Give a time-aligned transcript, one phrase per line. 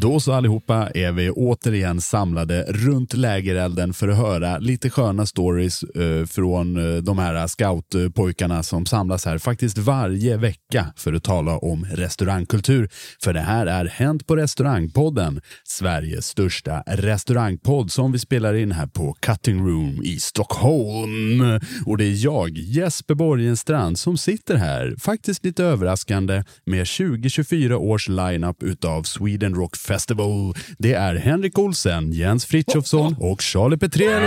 [0.00, 5.82] Då så allihopa är vi återigen samlade runt lägerelden för att höra lite sköna stories
[5.82, 11.58] eh, från eh, de här scoutpojkarna som samlas här faktiskt varje vecka för att tala
[11.58, 12.90] om restaurangkultur.
[13.24, 18.86] För det här är Hänt på restaurangpodden, Sveriges största restaurangpodd som vi spelar in här
[18.86, 21.60] på Cutting Room i Stockholm.
[21.86, 28.08] Och det är jag, Jesper Borgenstrand, som sitter här, faktiskt lite överraskande, med 2024 års
[28.08, 30.54] lineup utav Sweden Rock Festival.
[30.78, 34.26] Det är Henrik Olsen, Jens Frithiofsson och Charlie Petrelli.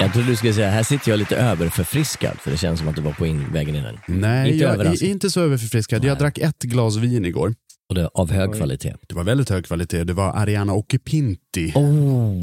[0.00, 2.96] Jag trodde du skulle säga, här sitter jag lite överförfriskad för det känns som att
[2.96, 3.84] du var på in, vägen in.
[4.08, 5.08] Nej, Inte jag överraskad.
[5.08, 6.04] är inte så överförfriskad.
[6.04, 7.54] Jag drack ett glas vin igår.
[7.88, 8.94] Och det av hög kvalitet.
[9.08, 10.04] Det var väldigt hög kvalitet.
[10.04, 11.72] Det var Ariana Occhipinti,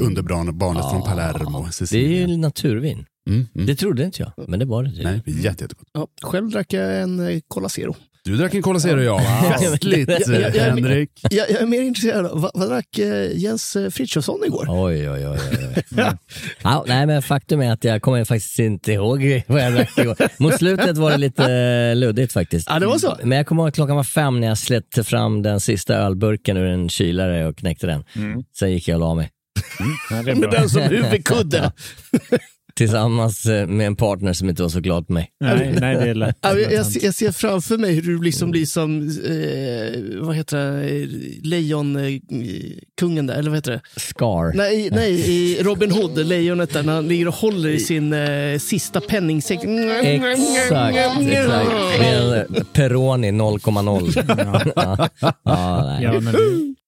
[0.02, 2.30] underbarnet från Palermo, Det är Sicilien.
[2.30, 3.04] ju naturvin.
[3.28, 3.66] Mm, mm.
[3.66, 4.90] Det trodde inte jag, men det var det.
[5.02, 5.88] Nej, jätte, jättegott.
[5.92, 7.94] Ja, själv drack jag en eh, Cola Zero.
[8.28, 9.20] Du drack en Cola Zero, ja.
[9.60, 11.10] Festligt, Ja, ja, ja, Henrik.
[11.30, 14.66] Jag, jag är mer intresserad av, vad, vad drack eh, Jens eh, Frithiofsson igår?
[14.68, 15.38] Oj, oj, oj.
[15.52, 16.04] oj, oj.
[16.62, 20.16] ja, nej, men faktum är att jag kommer faktiskt inte ihåg vad jag drack igår.
[20.42, 22.68] Mot slutet var det lite eh, luddigt faktiskt.
[22.70, 23.16] Ja, det var så?
[23.22, 26.56] Men jag kommer ihåg att klockan var fem när jag släppte fram den sista ölburken
[26.56, 28.04] ur en kylare och knäckte den.
[28.58, 29.30] Sen gick jag och la mig.
[30.10, 31.72] Med den som huvudkudde.
[32.78, 35.30] Tillsammans eh, med en partner som inte var så glad på mig.
[35.40, 36.36] Nej, nej, det är lätt.
[36.42, 40.36] Ja, jag, jag, ser- jag ser framför mig hur du liksom blir som, eh, vad
[40.36, 41.06] heter det,
[41.48, 43.80] lejonkungen där, eller vad heter det?
[43.96, 44.52] Scar.
[44.56, 48.58] Nej, nej, i Robin Hood, lejonet där, när han ligger och håller i sin eh,
[48.58, 49.58] sista penningsäck.
[49.64, 50.38] Exakt,
[51.20, 51.98] exakt.
[52.00, 54.72] Med eh, Peroni 0,0.
[54.76, 55.08] ja.
[55.44, 56.02] Ja, nej.
[56.04, 56.20] Ja,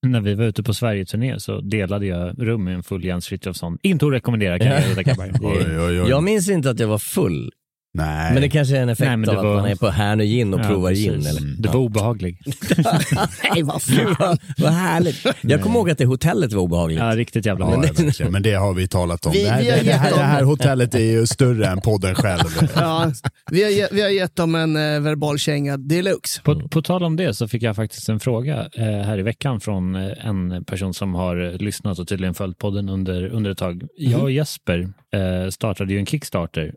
[0.06, 3.78] när vi var ute på Sverigeturné så delade jag rum med en full Jens Frithiofsson.
[3.82, 6.08] Inte att rekommendera kan jag, jag.
[6.08, 7.52] Jag minns inte att jag var full
[7.94, 8.32] Nej.
[8.32, 10.16] Men det kanske är en effekt Nej, men av att var- man är på här
[10.18, 11.04] och gin och Ja, provar precis.
[11.06, 11.26] gin.
[11.26, 11.62] Eller?
[11.62, 12.38] Det var obehaglig.
[13.54, 14.38] Nej, vad fan.
[14.58, 15.26] vad härligt.
[15.40, 16.98] Jag kommer ihåg att det hotellet var obehagligt.
[17.00, 18.00] Ja, riktigt jävla Ja, obehagligt.
[18.00, 18.32] verkligen.
[18.32, 19.32] men det har vi talat om.
[19.32, 21.80] Vi- det, här, vi har det, här, gett det här hotellet är ju större än
[21.80, 22.44] podden själv.
[22.76, 23.12] Ja,
[23.50, 26.42] vi, har, ge- vi har gett dem en eh, verbal känga deluxe.
[26.42, 29.60] På, på tal om det så fick jag faktiskt en fråga eh, här i veckan
[29.60, 33.58] från eh, en person som har eh, lyssnat och tydligen följt podden under, under ett
[33.58, 33.82] tag.
[33.96, 34.80] Jag och Jesper
[35.14, 36.72] eh, startade ju en Kickstarter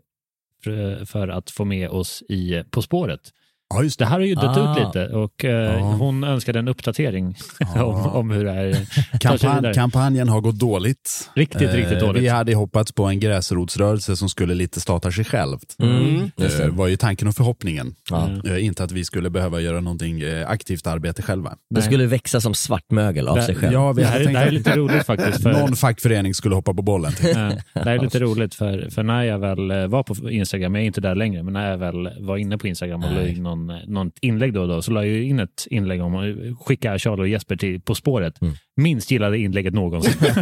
[1.06, 3.32] för, att få med oss i På spåret.
[3.74, 4.08] Ja, just Det det.
[4.08, 4.72] här har ju dött Ah.
[4.80, 5.78] ut lite och eh, Ja.
[5.78, 7.36] hon önskade en uppdatering
[7.76, 8.86] om, om hur det här
[9.20, 11.30] Kampan kampanjen har gått dåligt.
[11.34, 12.22] Riktigt, riktigt dåligt.
[12.22, 15.76] Vi hade hoppats på en gräsrotsrörelse som skulle lite starta sig självt.
[15.82, 16.68] Mm, det.
[16.72, 17.94] var ju tanken och förhoppningen.
[18.10, 18.28] Ja.
[18.46, 21.54] Eh, Inte att vi skulle behöva göra någonting eh, aktivt arbete själva.
[21.74, 23.72] Det skulle växa som svartmögel av Det- sig själv.
[23.72, 25.42] Ja, vi Det här, det här är lite roligt faktiskt.
[25.42, 27.12] För, någon fackförening skulle hoppa på bollen.
[27.22, 27.30] Ja,
[27.74, 30.82] det här är lite roligt för, för när jag väl eh, var på Instagram, jag
[30.82, 33.46] är inte där längre, men när jag väl var inne på Instagram och la in
[33.54, 36.98] någon, någon inlägg då och då, så la jag in ett inlägg om att skicka
[36.98, 38.42] Charlie och Jesper till På spåret.
[38.42, 38.54] Mm.
[38.76, 40.12] Minst gillade inlägget någonsin.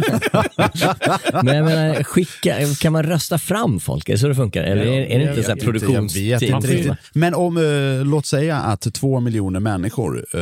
[1.43, 4.09] Men jag menar, skicka, kan man rösta fram folk?
[4.09, 4.63] Är det så det funkar?
[4.63, 5.57] Eller är, är det inte så här
[6.67, 6.91] riktigt.
[7.13, 10.41] Men om, eh, låt säga att två miljoner människor eh,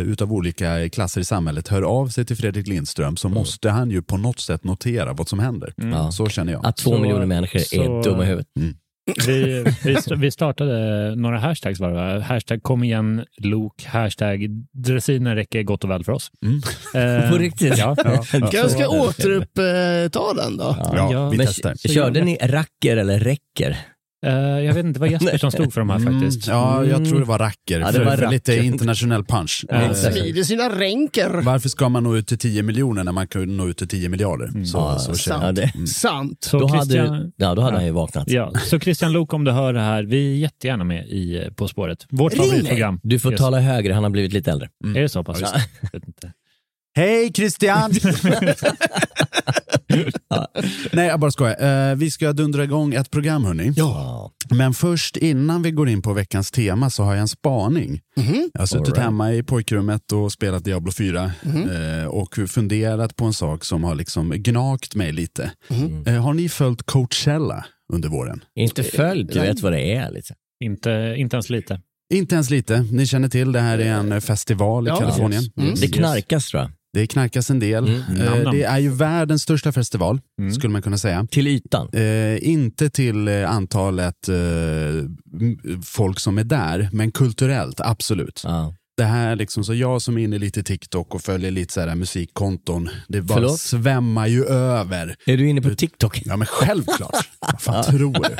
[0.00, 4.02] utav olika klasser i samhället hör av sig till Fredrik Lindström så måste han ju
[4.02, 5.72] på något sätt notera vad som händer.
[5.76, 6.12] Ja.
[6.12, 6.66] Så känner jag.
[6.66, 8.46] Att två Så- miljoner människor så- är dumma i huvudet.
[9.26, 12.18] Vi, vi, vi startade några hashtags var det va?
[12.20, 16.30] Hashtag kom igen Lok, hashtag dressinen räcker gott och väl för oss.
[16.94, 17.78] Eh, På riktigt?
[17.78, 18.48] Ja, ja.
[18.52, 20.76] Jag ska återuppta den då.
[20.78, 21.74] Ja, Ja, vi testar.
[21.88, 23.78] körde ni racker eller räcker?
[24.26, 24.32] Eh,
[24.64, 26.48] jag vet inte, det var Jesper som stod för de här faktiskt.
[26.48, 27.80] Mm, ja, jag tror det var racker.
[27.80, 28.62] Ja, det för, var för lite racker.
[28.64, 29.64] internationell punch.
[29.70, 30.16] Eh, exakt.
[30.16, 31.30] Smider sina ränker.
[31.44, 34.08] Varför ska man nå ut till 10 miljoner när man kan nå ut till 10
[34.08, 34.64] miljarder?
[34.64, 35.58] Så, Ja, så känner sant.
[35.58, 35.66] jag.
[35.66, 36.44] Ja, det- Sant.
[36.44, 38.30] Så Då hade, Christian, ja, då hade han ju vaknat.
[38.30, 41.52] ja, så Christian Lok, om du hör det här, vi är jättegärna med i eh,
[41.52, 42.06] På spåret.
[42.10, 43.00] Vårt Ring favoritprogram.
[43.02, 43.40] Du får Yes.
[43.40, 44.68] tala högre, han har blivit lite äldre.
[44.96, 45.38] Är det så pass?
[45.40, 45.48] Ja,
[45.80, 46.32] Jag vet inte.
[46.94, 47.92] Hej Christian!
[50.92, 51.90] Nej, jag bara skojar.
[51.90, 53.72] Eh, vi ska dundra igång ett program hörni.
[53.76, 54.32] Ja.
[54.50, 58.00] Men först innan vi går in på veckans tema så har jag en spaning.
[58.16, 58.50] Mhm.
[58.54, 59.04] Jag har suttit All right.
[59.04, 61.32] hemma i pojkrummet och spelat Diablo 4
[62.02, 65.52] eh, och funderat på en sak som har liksom gnagt mig lite.
[66.06, 68.44] Eh, har ni följt Coachella under våren?
[68.54, 70.10] Inte följt, du vet vad det är.
[70.10, 70.36] Liksom.
[70.64, 71.80] Inte, inte ens lite.
[72.14, 72.82] Inte ens lite.
[72.90, 74.96] Ni känner till det här är en eh, festival i Ja.
[74.96, 75.42] Kalifornien.
[75.56, 75.74] Mm.
[75.80, 76.70] Det knarkas tror jag.
[76.92, 77.88] Det knarkas en del.
[77.88, 78.20] Mm.
[78.44, 80.54] Eh, det är ju världens största festival, Mm.
[80.54, 81.26] skulle man kunna säga.
[81.30, 81.88] Till ytan.
[81.92, 84.34] Eh, inte till eh, antalet eh,
[85.84, 88.40] folk som är där, men kulturellt, absolut.
[88.44, 88.74] Ja.
[88.96, 91.80] Det här liksom, så jag som är inne lite i TikTok och följer lite så
[91.80, 93.58] här musikkonton, det bara Förlåt?
[93.60, 95.16] svämmar ju över.
[95.26, 96.22] Är du inne på TikTok?
[96.24, 97.28] Ja men självklart.
[97.40, 98.20] Vad fan tror du?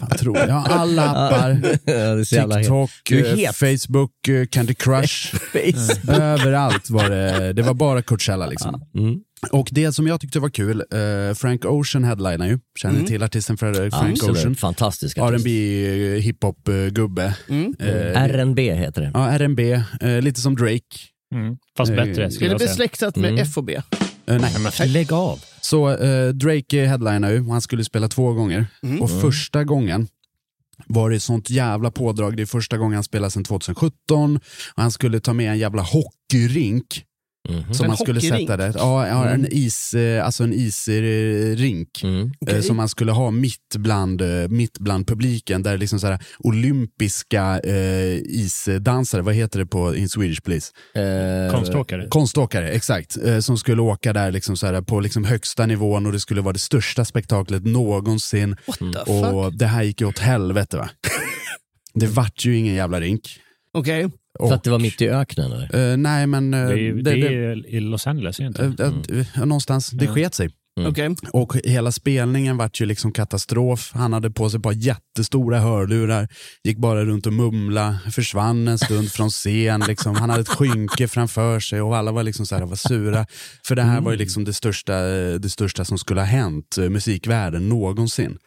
[0.00, 0.38] Fan tror?
[0.38, 1.60] Jag har alla appar.
[1.84, 2.58] Ja, det är.
[2.60, 3.52] TikTok, är.
[3.76, 5.34] Facebook, eh, Candy Crush.
[6.08, 8.82] Överallt var det, det var bara Coachella liksom.
[8.98, 9.20] Mm.
[9.52, 12.58] Och det som jag tyckte var kul, eh, Frank Ocean headlinar ju.
[12.82, 14.30] Känner ni till artisten Fra- Frank Ocean?
[14.30, 14.60] Absolut.
[14.60, 15.46] Fantastisk artist.
[15.46, 17.34] R&B eh, hiphop-gubbe.
[17.48, 17.74] Mm.
[17.80, 19.10] Eh, R&B heter det.
[19.14, 20.80] ja, R&B, eh, lite som Drake.
[21.34, 21.56] Mm.
[21.76, 22.68] Fast Eh, bättre Är skulle det jag säga.
[22.70, 23.46] besläktat med Mm.
[23.46, 23.70] FOB?
[23.70, 23.82] Eh,
[24.26, 24.38] nej.
[24.40, 25.38] Nej, men lägg av.
[25.60, 28.66] Så eh, Drake headlinar ju han skulle spela två gånger.
[28.82, 29.02] Mm.
[29.02, 30.08] Och första gången
[30.86, 32.36] var det sånt jävla pådrag.
[32.36, 34.36] Det är första gången han spelar sedan 2017.
[34.74, 37.04] Och han skulle ta med en jävla hockeyrink.
[37.50, 37.74] Mhm.
[37.74, 38.48] Som En han skulle hockeyrink?
[38.48, 38.74] sätta där.
[38.76, 42.02] Ja, ja en is, eh, alltså en isrink.
[42.02, 42.30] Mm.
[42.46, 45.62] eh, som man skulle ha mitt bland, eh, mitt bland publiken.
[45.62, 50.72] Där liksom så här, olympiska eh, isdansare, vad heter det på in Swedish please?
[50.94, 52.06] Eh, Konståkare.
[52.08, 53.16] Konståkare, exakt.
[53.24, 56.40] Eh, som skulle åka där liksom så här, på liksom högsta nivån och det skulle
[56.40, 58.56] vara det största spektaklet någonsin.
[58.66, 58.74] The
[59.06, 59.32] fuck?
[59.32, 60.90] Och det här gick ju åt helvete va.
[61.94, 63.38] det vart ju ingen jävla rink.
[63.74, 64.10] Okej.
[64.38, 65.90] För att det var mitt i öknen eller?
[65.92, 66.54] Eh, nej men...
[66.54, 68.64] eh, Det är, ju- det- det det- är i Los Angeles, inte?
[69.10, 70.50] eh, eh, någonstans, det sket sig.
[70.80, 70.90] Mm.
[70.90, 71.14] Okej.
[71.32, 73.90] Och hela spelningen vart ju liksom katastrof.
[73.94, 76.28] Han hade på sig ett par jättestora hörlurar,
[76.64, 79.84] gick bara runt och mumla, försvann en stund från scen.
[79.88, 80.14] Liksom.
[80.16, 83.26] Han hade ett skynke framför sig och alla var liksom så här, var sura.
[83.66, 84.94] För det här var ju liksom det största,
[85.38, 88.38] det största som skulle ha hänt musikvärlden någonsin.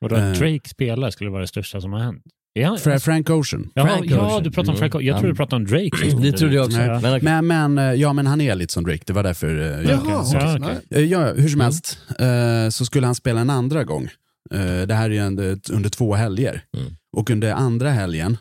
[0.00, 0.32] Och då eh.
[0.32, 2.22] Drake spelar skulle vara det största som har hänt.
[2.60, 3.70] Han- Fra- Frank Ocean.
[3.74, 4.42] Jaha, Frank ja, Ocean.
[4.42, 5.04] du pratar om Frank Ocean.
[5.06, 5.20] Jag Mm.
[5.20, 6.20] tror du pratar om Drake.
[6.22, 6.80] Det trodde jag också.
[6.80, 7.00] Ja.
[7.00, 7.24] Men.
[7.24, 9.84] Men, men, eh, ja, men han är lite som Drake, det var därför eh, jag
[9.84, 10.78] Jaha, Ja, okej.
[10.90, 14.08] Eh, Ja, hur som helst eh, så skulle han spela en andra gång.
[14.86, 15.38] Det här är ju en,
[15.70, 16.62] under två helger.
[16.76, 16.92] Mm.
[17.16, 18.36] Och under andra helgen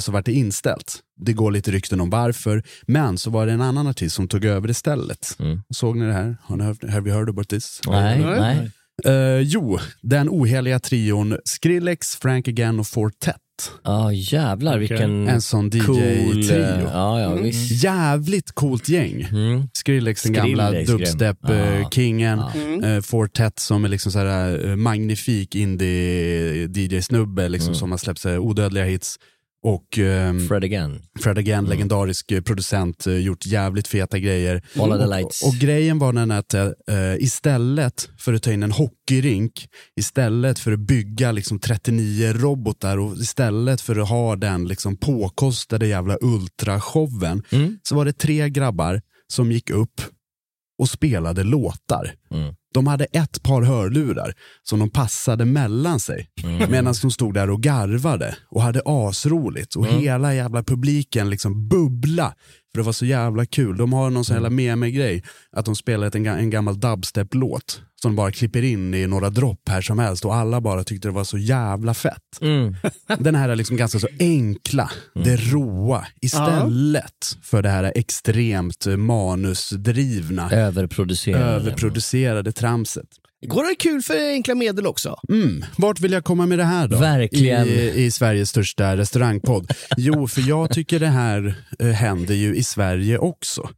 [0.00, 0.98] så var det inställt.
[1.20, 2.62] Det går lite rykten om varför.
[2.86, 5.36] Men så var det en annan artist som tog över istället.
[5.40, 5.60] Mm.
[5.74, 6.36] Såg ni det här?
[6.42, 7.80] Har ni hört, have you heard about this?
[7.88, 8.40] Nej, Nej.
[8.40, 8.70] nej.
[9.14, 13.36] Eh, jo, den oheliga trion Skrillex, Frank Again och Fortet.
[13.84, 15.96] Ja jävlar vilken En sån cool...
[16.00, 16.62] DJ-trio.
[16.62, 17.84] eh, Ja, ja visst.
[17.84, 19.22] Jävligt coolt gäng.
[19.32, 19.62] Mm.
[19.72, 22.42] Skrillex, den gamla dubstep-kingen.
[22.82, 22.88] Ja.
[22.88, 27.74] Eh, Fortet som är liksom så här, eh, magnifik indie-DJ-snubbe liksom, Mm.
[27.78, 29.16] som har släppt odödliga hits.
[29.64, 31.02] Och ehm, Fred again.
[31.20, 34.62] Fred Again, legendarisk eh, producent, eh, gjort jävligt feta grejer.
[34.80, 35.42] All of the och, lights.
[35.42, 36.70] och grejen var den att eh,
[37.18, 39.66] istället för att ta in en hockeyrink,
[40.00, 45.86] istället för att bygga liksom 39 robotar och istället för att ha den liksom påkostade
[45.86, 47.78] jävla ultrashowen, Mm.
[47.82, 49.02] så var det tre grabbar
[49.32, 50.00] som gick upp
[50.78, 52.14] och spelade låtar.
[52.30, 52.54] Mm.
[52.74, 56.70] De hade ett par hörlurar som de passade mellan sig Mm.
[56.70, 59.98] medan de stod där och garvade och hade asroligt och Mm.
[60.00, 62.34] hela jävla publiken liksom bubbla
[62.72, 63.76] för det var så jävla kul.
[63.76, 64.44] De har någon sån Mm.
[64.44, 65.22] jävla meme-grej
[65.56, 69.68] att de spelar en, en gammal dubstep-låt som de bara klipper in i några dropp
[69.68, 72.40] här som helst och alla bara tyckte det var så jävla fett.
[72.40, 72.76] Mm.
[73.18, 80.50] Den här är liksom ganska så enkla, det råa istället för det här extremt manusdrivna,
[80.50, 81.44] Överproducerade.
[81.44, 83.06] överproducerade tramset.
[83.46, 85.16] Går det kul för enkla medel också?
[85.28, 85.64] Mm.
[85.76, 86.98] Vart vill jag komma med det här då?
[86.98, 87.68] Verkligen.
[87.68, 89.70] I, I Sveriges största restaurangpodd.
[89.96, 93.68] Jo, för jag tycker det här eh, händer ju i Sverige också.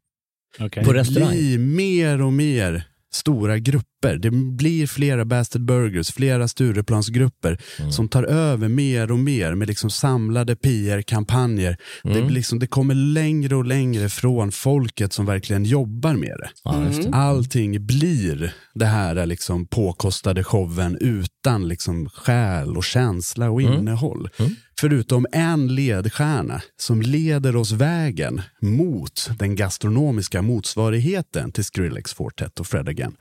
[0.61, 0.85] Okej.
[0.85, 1.31] På Det restaurang?
[1.31, 4.17] blir mer och mer stora grupper.
[4.19, 7.93] Det blir flera Bastard Burgers, flera Stureplansgrupper Mm.
[7.93, 11.77] som tar över mer och mer med liksom samlade PR-kampanjer.
[12.03, 12.27] Det, Mm.
[12.27, 16.49] blir liksom, det kommer längre och längre från folket som verkligen jobbar med det.
[16.65, 17.11] Ja, det.
[17.17, 20.97] Allting blir det här liksom påkostade showen
[21.45, 23.75] utan liksom själ och känsla och Mm.
[23.79, 24.29] innehåll.
[24.39, 24.53] Mm.
[24.81, 32.67] Förutom en ledstjärna som leder oss vägen mot den gastronomiska motsvarigheten till Skrillex, Fortet och
[32.67, 33.17] Fred Again.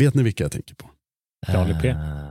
[0.00, 0.90] Vet ni vilka jag tänker på?
[1.46, 1.90] Charlie P.
[1.90, 2.22] Ah.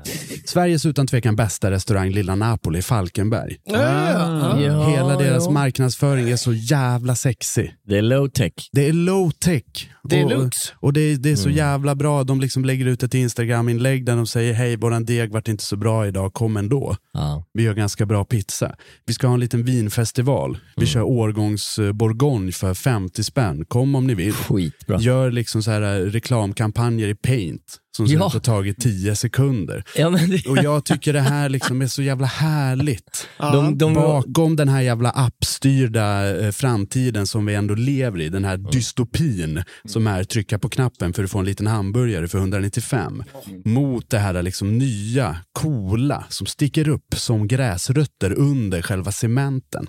[0.45, 3.55] Sveriges utan tvekan bästa restaurang Lilla Napoli i Falkenberg.
[3.63, 3.73] Ja,
[4.11, 5.51] ja, Ja, Hela deras ja.
[5.51, 7.67] marknadsföring är så jävla sexy.
[7.87, 8.51] Det är low tech.
[8.71, 9.63] Det är low tech.
[10.09, 10.73] Deluxe.
[10.75, 11.57] Och, och det, det är så Mm.
[11.57, 12.23] jävla bra.
[12.23, 15.75] De liksom lägger ut ett Instagram-inlägg där de säger hej, våran deg vart inte så
[15.75, 16.95] bra idag, kom ändå.
[17.13, 17.45] Ja.
[17.53, 18.75] Vi gör ganska bra pizza.
[19.05, 20.57] Vi ska ha en liten vinfestival.
[20.75, 20.87] Vi Mm.
[20.87, 23.65] kör årgångs eh, bourgogne för 50 spänn.
[23.65, 24.33] Kom om ni vill.
[24.33, 24.99] Skitbra.
[24.99, 28.11] Gör liksom så här eh, reklamkampanjer i paint som Ja.
[28.19, 29.83] ut att ha tagit 10 sekunder.
[29.97, 33.27] Ja, men det, Och jag tycker det här liksom är så jävla härligt.
[33.37, 38.45] de, de, Bakom den här jävla appstyrda eh, framtiden som vi ändå lever i, den
[38.45, 43.23] här dystopin som är trycka på knappen för att få en liten hamburgare för 195.
[43.65, 49.87] Mot det här liksom nya, coola som sticker upp som gräsrötter under själva cementen.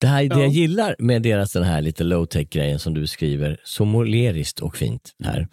[0.00, 0.40] det, här, det Ja.
[0.40, 4.60] jag gillar med deras den här lite low tech grejen som du skriver så måleriskt
[4.60, 5.48] och fint här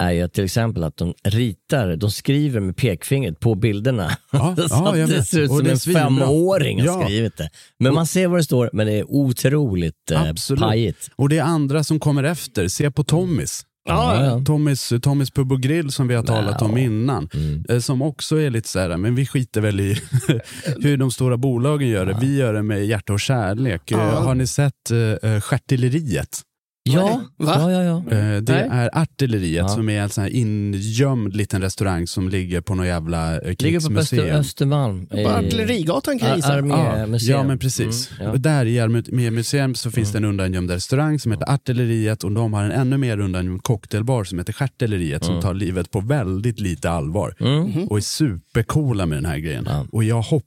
[0.00, 4.10] är ju till exempel att de ritar, de skriver med pekfingret på bilderna.
[4.32, 7.04] Ja, så ja, att det ser ut som en femåring har Ja.
[7.04, 7.50] skrivit det.
[7.78, 10.62] Men man ser vad det står, men det är otroligt eh, Absolut.
[10.62, 11.10] pajigt.
[11.16, 12.68] Och det är andra som kommer efter.
[12.68, 13.66] Se på Tommys.
[13.88, 14.44] Ja, ja.
[14.44, 17.28] Tommys, Tommys pub och grill som vi har talat om innan.
[17.34, 17.64] Mm.
[17.68, 19.96] Eh, Som också är lite så här, men vi skiter väl i
[20.82, 22.16] hur de stora bolagen gör det.
[22.20, 23.90] Vi gör det med hjärta och kärlek.
[23.90, 23.98] Eh.
[23.98, 26.40] Har ni sett uh, Stjärtilleriet?
[26.82, 27.54] Ja, Va?
[27.58, 28.16] ja, ja, ja.
[28.16, 28.68] Eh, det Nej.
[28.70, 29.68] är Artilleriet Ja.
[29.68, 33.58] som är en sån här ingömd liten restaurang som ligger på någon jävla uh, Ligger
[33.58, 34.36] på Öster, krigsmuseum.
[34.40, 35.06] Östermalm.
[35.06, 36.52] På Artillerigatan kan jag Ar- gissa.
[36.54, 37.36] Armémuseum.
[37.38, 38.10] Ja, men precis.
[38.10, 38.30] Mm, ja.
[38.32, 42.52] Och Där i Armémuseum så finns det en undangömd restaurang som heter Artilleriet och de
[42.52, 46.90] har en ännu mer undangömd cocktailbar som heter Stjärtilleriet som tar livet på väldigt lite
[46.90, 47.88] allvar Mm.
[47.88, 49.68] och är supercoola med den här grejen.
[49.92, 50.46] Och jag hoppas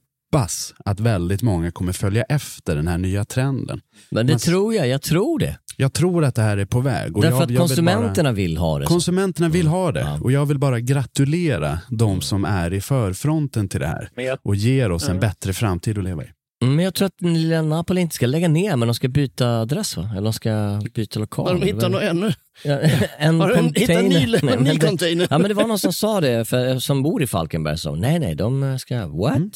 [0.85, 3.81] att väldigt många kommer följa efter den här nya trenden.
[4.11, 5.57] Men det Man- tror jag, jag tror det.
[5.77, 7.15] Jag tror att det här är på väg.
[7.17, 8.85] Och Därför jag, att jag vill konsumenterna bara, vill ha det.
[8.85, 8.89] så.
[8.93, 10.19] konsumenterna vill ha det Ja.
[10.21, 14.55] och jag vill bara gratulera de som är i förfronten till det här jag, och
[14.55, 16.27] ger oss en bättre framtid att leva i.
[16.63, 19.47] Mm, Men jag tror att lilla Napoli inte ska lägga ner, men de ska byta
[19.61, 20.09] adress va?
[20.11, 21.47] Eller de ska byta lokal.
[21.47, 22.33] Har de hittat något ännu?
[22.63, 22.79] Ja,
[23.17, 25.27] en Har de hittat en ny, en ny men det- container?
[25.29, 28.19] Ja men det var någon som sa det, för, som bor i Falkenberg, så nej
[28.19, 29.35] nej, de ska, what?
[29.37, 29.51] Mm.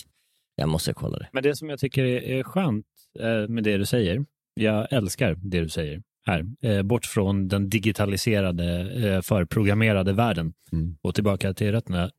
[0.60, 1.28] Jag måste kolla det.
[1.34, 2.86] men det som jag tycker är, skönt
[3.20, 7.70] eh, med det du säger, jag älskar det du säger här, eh, bort från den
[7.70, 10.98] digitaliserade, eh, förprogrammerade världen Mm.
[11.02, 12.12] och tillbaka till rötterna.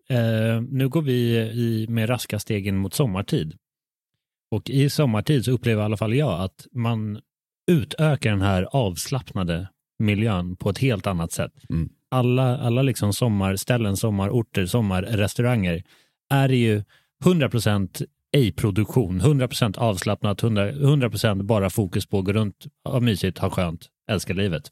[0.69, 3.55] Nu går vi i, med raska stegen mot sommartid.
[4.51, 7.21] Och i sommartid så upplever i alla fall jag att man
[7.71, 9.69] utökar den här avslappnade
[9.99, 11.53] miljön på ett helt annat sätt.
[11.71, 11.89] Mm.
[12.11, 15.83] Alla, alla liksom sommarställen, sommarorter, sommarrestauranger
[16.31, 16.83] är ju
[17.25, 18.03] 100%
[18.37, 23.87] ej-produktion, 100% avslappnat, 100%, 100% bara fokus på att gå runt, ha mysigt, ha skönt,
[24.11, 24.63] älska livet.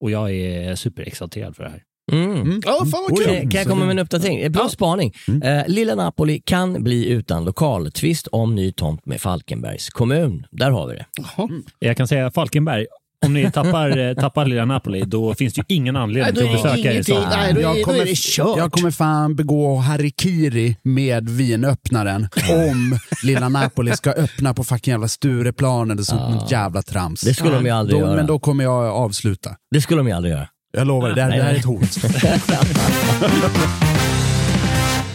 [0.00, 1.82] Och jag är superexalterad för det här.
[2.12, 2.60] Mm.
[2.64, 3.34] Ja, fan vad Oj, kul.
[3.34, 4.52] Kan, kan jag komma med en uppdatering?
[4.52, 5.12] Bra spaning.
[5.42, 10.46] Eh, Lilla Napoli kan bli utan lokaltvist om ny tomt med Falkenbergs kommun.
[10.50, 11.06] Där har vi det.
[11.16, 11.48] Jaha.
[11.78, 12.86] Jag kan säga Falkenberg,
[13.26, 16.46] om ni tappar, eh, tappar lilla Napoli, då finns det ju ingen Nej, anledning till
[16.46, 17.26] är att besöka er stad.
[17.30, 18.58] Nej, då är, Jag då är kommer, det kört.
[18.58, 25.08] jag kommer fan begå harikiri med vinöppnaren om lilla Napoli ska öppna på fucking jävla
[25.08, 27.20] Stureplan eller sånt något jävla trams.
[27.20, 28.16] Det skulle de ju aldrig då, göra.
[28.16, 29.50] Men då kommer jag avsluta.
[29.70, 30.48] Det skulle de ju aldrig göra.
[30.72, 31.96] Jag lovar, det, det, här, det här är ett hot.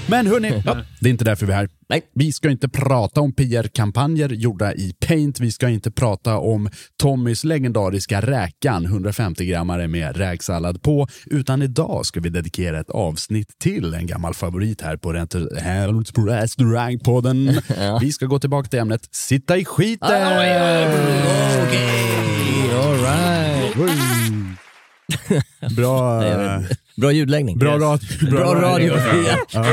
[0.07, 0.50] Men hörni,
[1.00, 1.69] det är inte därför vi är här.
[1.89, 2.01] Nej.
[2.13, 5.39] Vi ska inte prata om PR-kampanjer gjorda i Paint.
[5.39, 6.69] Vi ska inte prata om
[7.01, 11.07] Tommys legendariska räkan, 150-grammare med räksallad på.
[11.25, 17.62] Utan idag ska vi dedikera ett avsnitt till en gammal favorit här på Restaurangpodden.
[18.01, 20.07] Vi ska gå tillbaka till ämnet sitta i skiten.
[20.07, 20.85] Okej,
[22.74, 23.75] all right.
[25.75, 26.24] Bra,
[26.97, 27.57] Bra ljudläggning.
[27.57, 28.93] bra, radio, Bra radio.
[29.53, 29.65] Ja.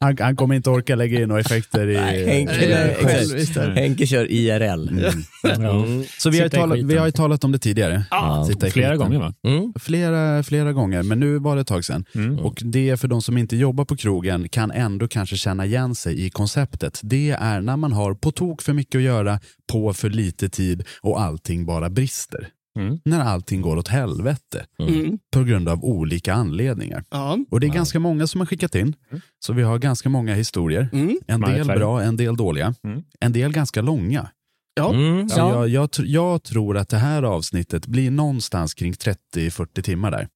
[0.00, 1.96] Han, han kommer inte orka lägga in några effekter i...
[2.26, 3.70] Henke, Nej, själviskt där.
[3.70, 4.88] Henke kör IRL.
[4.88, 6.04] Mm.
[6.18, 8.04] Så vi har, i talat, vi har ju talat om det tidigare.
[8.10, 9.34] Ja, i Flera gånger va?
[9.46, 9.72] Mm.
[9.80, 12.04] Flera, flera gånger, men nu var det ett tag sedan.
[12.14, 12.38] Mm.
[12.38, 16.26] Och det för de som inte jobbar på krogen kan ändå kanske känna igen sig
[16.26, 17.00] i konceptet.
[17.02, 19.40] Det är när man har på tok för mycket att göra,
[19.72, 22.48] på för lite tid och allting bara brister.
[22.78, 23.00] Mm.
[23.04, 25.18] När allting går åt helvete Mm.
[25.32, 27.04] på grund av olika anledningar.
[27.10, 27.38] Ja.
[27.50, 28.94] Och det är ganska många som har skickat in,
[29.38, 30.88] så vi har ganska många historier.
[30.92, 31.18] Mm.
[31.26, 32.74] En del bra, en del dåliga.
[32.84, 33.02] Mm.
[33.20, 34.30] En del ganska långa.
[34.74, 34.94] Ja.
[34.94, 35.28] Mm.
[35.28, 35.66] Så Ja.
[35.66, 40.28] jag, jag, jag tror att det här avsnittet blir någonstans kring 30-40 timmar där.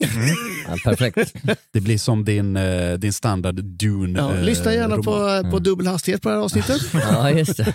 [0.69, 1.35] Ja, perfekt.
[1.73, 5.45] Det blir som din, eh, din standard Dune Ja, eh, lyssna gärna roman.
[5.45, 6.81] på, på dubbel hastighet på det här avsnittet.
[6.93, 7.75] Ja, just det.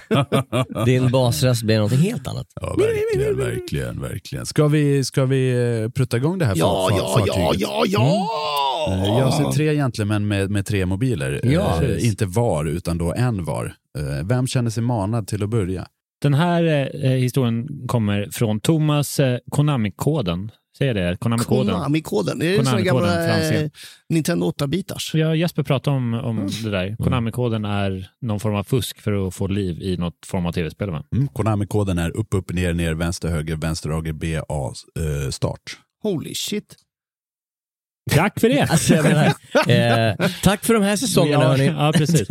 [0.85, 2.47] Din basröst blir någonting helt annat.
[2.61, 4.45] Ja, verkligen, verkligen, verkligen.
[4.45, 5.51] Ska vi, ska vi
[5.83, 7.61] eh, prutta igång det här Ja, fa- fa- ja, ja, fartyget?
[7.61, 8.27] ja, ja!
[8.93, 11.39] Eh, Jag ser tre gentlemän med, med tre mobiler.
[11.43, 11.83] Ja.
[11.99, 13.73] Inte var, utan då en var.
[14.23, 15.87] Vem känner sig manad till att börja?
[16.21, 20.51] Den här eh, historien kommer från Thomas eh, Konami-koden.
[20.77, 21.17] Säger det?
[21.19, 21.75] Konami-koden.
[21.75, 22.39] Konami-koden.
[22.39, 23.61] Det är här Konami-koden, gamla franska.
[23.61, 23.69] eh,
[24.09, 25.15] Nintendo 8-bitars.
[25.15, 26.95] Ja, Jesper pratade om, om det där.
[26.99, 30.89] Konami-koden är någon form av fusk för att få liv i något form av tv-spel.
[30.91, 31.03] Va?
[31.15, 35.61] Mm, Konami-koden är upp, upp, ner, ner, vänster, höger, vänster, höger, B, A, eh, start.
[36.03, 36.75] Holy shit.
[38.11, 38.61] Tack för det!
[38.61, 39.25] Alltså, menar,
[39.67, 41.65] eh, tack för de här säsongerna ja, hörni.
[41.65, 42.29] ja, precis.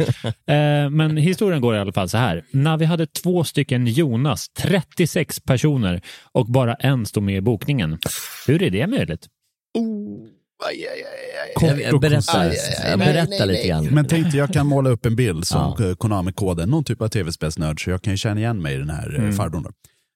[0.51, 2.45] Eh, men historien går i alla fall så här.
[2.51, 6.03] När vi hade två stycken Jonas, 36 personer
[6.33, 7.99] och bara en stod med i bokningen.
[8.47, 9.27] Hur är det möjligt?
[9.79, 10.27] Oh,
[10.69, 11.05] aj, aj,
[11.63, 11.69] aj.
[11.69, 12.91] Jag, jag berättar, Aj, aj, aj.
[12.91, 13.87] jag Nej, nej, lite grann.
[13.87, 15.87] Men tänkte jag kan måla upp en bild som Ja.
[15.89, 18.91] eh, Konami-koden, någon typ av tv-spelsnörd, så jag kan ju känna igen mig i den
[18.91, 19.33] här mm.
[19.33, 19.73] farbrorn.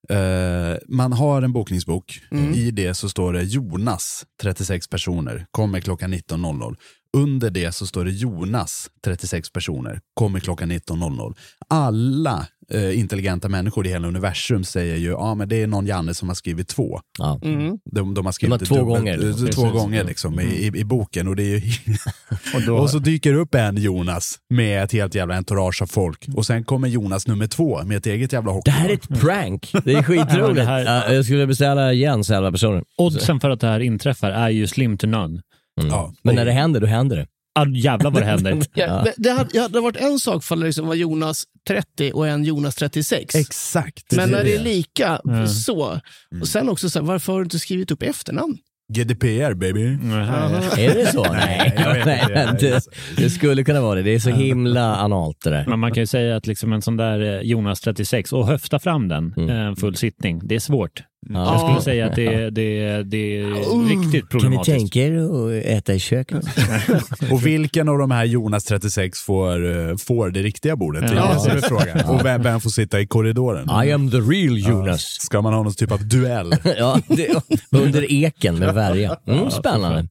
[0.08, 2.20] Eh, man har en bokningsbok,
[2.54, 6.76] i det så står det Jonas, 36 personer, kommer klockan 19.00.
[7.16, 11.34] Under det så står det Jonas, 36 personer, kommer klockan 19.00.
[11.68, 15.86] Alla eh, intelligenta människor i hela universum säger ju, ja ah, men det är någon
[15.86, 17.00] Janne som har skrivit två.
[17.18, 17.40] Ja.
[17.42, 17.78] Mm.
[17.90, 19.46] De, de har skrivit De har två dubbelt- gånger, eh, liksom.
[19.48, 19.80] Två Precis.
[19.80, 21.28] gånger liksom, i, i, i boken.
[21.28, 21.60] Och, det är ju
[22.54, 26.26] Och då, och så dyker upp en Jonas med ett helt jävla entourage av folk.
[26.36, 29.72] Och sen kommer Jonas nummer två med ett eget jävla Det här är ett prank.
[29.84, 30.54] Det är skitroligt.
[30.56, 32.84] det här- Ja, jag skulle beställa igen så elva personer.
[32.96, 35.40] oddsen för att det här inträffar är ju slim to none.
[35.80, 35.92] Mm.
[35.92, 36.14] Ja.
[36.22, 37.26] Men när det händer, då händer det.
[37.56, 38.60] Ah, jävlar vad det händer.
[38.74, 42.28] Ja, Det hade, det hade varit en sak för det liksom var Jonas 30 och
[42.28, 43.34] en Jonas 36.
[43.34, 44.12] Exakt.
[44.16, 44.64] Men när det är det.
[44.64, 45.48] lika Mm.
[45.48, 46.00] så.
[46.40, 48.58] Och sen också så här, varför har du inte skrivit upp efternamn?
[48.92, 49.82] GDPR baby.
[49.84, 51.22] Är det så?
[51.32, 51.72] Nej,
[52.06, 52.80] Nej det,
[53.16, 54.02] det skulle kunna vara det.
[54.02, 55.64] Det är så himla analt det där.
[55.68, 58.78] Men man kan ju säga att liksom en sån där eh, Jonas 36 och höfta
[58.78, 59.50] fram den Mm.
[59.68, 61.02] eh, full sittning, det är svårt.
[61.30, 61.52] Ja.
[61.52, 63.50] Jag skulle säga att det, det, det är
[63.88, 64.76] riktigt Kan ni problematiskt.
[64.78, 66.44] tänka er att äta i köket?
[67.32, 71.12] Och vilken av de här Jonas 36 får, eh, får det riktiga bordet?
[71.16, 71.42] Ja.
[71.46, 72.14] det är frågan.
[72.18, 73.84] Och vem, vem får sitta i korridoren?
[73.86, 75.02] I am the real Jonas.
[75.02, 76.52] Ska man ha någon typ av duell?
[76.78, 77.28] Ja, det,
[77.70, 79.16] under eken med värja.
[79.26, 80.08] Mm, spännande.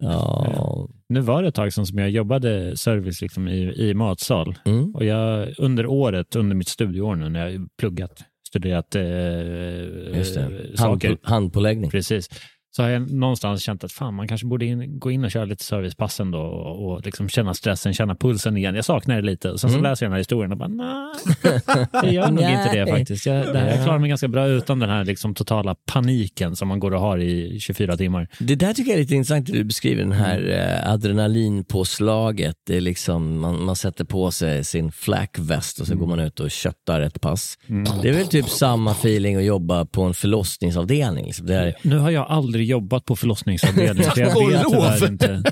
[0.00, 4.58] Ja, Nu var det ett tag sedan som jag jobbade service liksom i, i matsal.
[4.64, 4.94] mm.
[4.94, 8.12] Och jag, under året, under mitt studieår nu, när jag pluggat,
[8.52, 9.02] studerat eh,
[10.16, 10.76] Just det.
[10.78, 11.08] saker.
[11.08, 11.90] Hand, handpåläggning.
[11.90, 12.28] Precis.
[12.76, 15.44] Så har jag någonstans känt att fan, man kanske borde in, gå in och köra
[15.44, 18.74] lite servicepass ändå och, och liksom känna stressen, känna pulsen igen.
[18.74, 19.50] Jag saknar det lite.
[19.50, 19.90] Och sen så Mm.
[19.90, 21.60] läser jag den här historien och bara, nej,
[21.92, 23.26] jag gör nog inte det faktiskt.
[23.26, 26.68] Jag, det här, jag klarar mig ganska bra utan den här liksom totala paniken som
[26.68, 28.28] man går och har i 24 timmar.
[28.38, 30.50] Det där tycker jag är lite intressant hur du beskriver den här
[30.84, 32.56] eh, adrenalinpåslaget.
[32.66, 36.20] Det är liksom, man, man sätter på sig sin flak väst och så går man
[36.20, 37.58] ut och köttar ett pass.
[38.02, 41.26] Det är väl typ samma feeling att jobba på en förlossningsavdelning.
[41.26, 41.46] Liksom.
[41.46, 44.04] Det är, Nu har jag aldrig aldrig jobbat på förlossningsavdelning.
[44.14, 44.70] så jag Tack och vet lov.
[44.72, 45.42] tyvärr inte.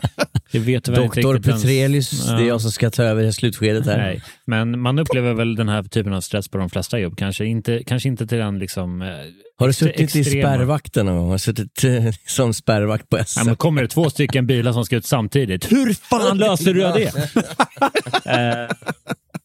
[0.52, 2.46] Jag vet Doktor Petrelius, det är Ja.
[2.46, 3.98] jag som ska ta över i slutskedet här.
[3.98, 7.16] Nej, men man upplever väl den här typen av stress på de flesta jobb.
[7.16, 9.02] Kanske inte, kanske inte till den liksom...
[9.02, 9.08] eh,
[9.58, 10.48] Har du suttit i extrema.
[10.48, 11.26] spärrvakten någon gång?
[11.26, 13.46] Har du suttit eh, som spärrvakt på Ja, SM?
[13.46, 17.06] men kommer det två stycken bilar som ska ut samtidigt, hur fan löser du det?
[18.24, 18.76] eh,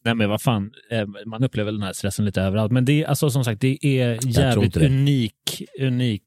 [0.04, 2.72] nej men vad fan, eh, man upplever den här stressen lite överallt.
[2.72, 6.22] Men det är alltså som sagt, det är jävligt unik, unik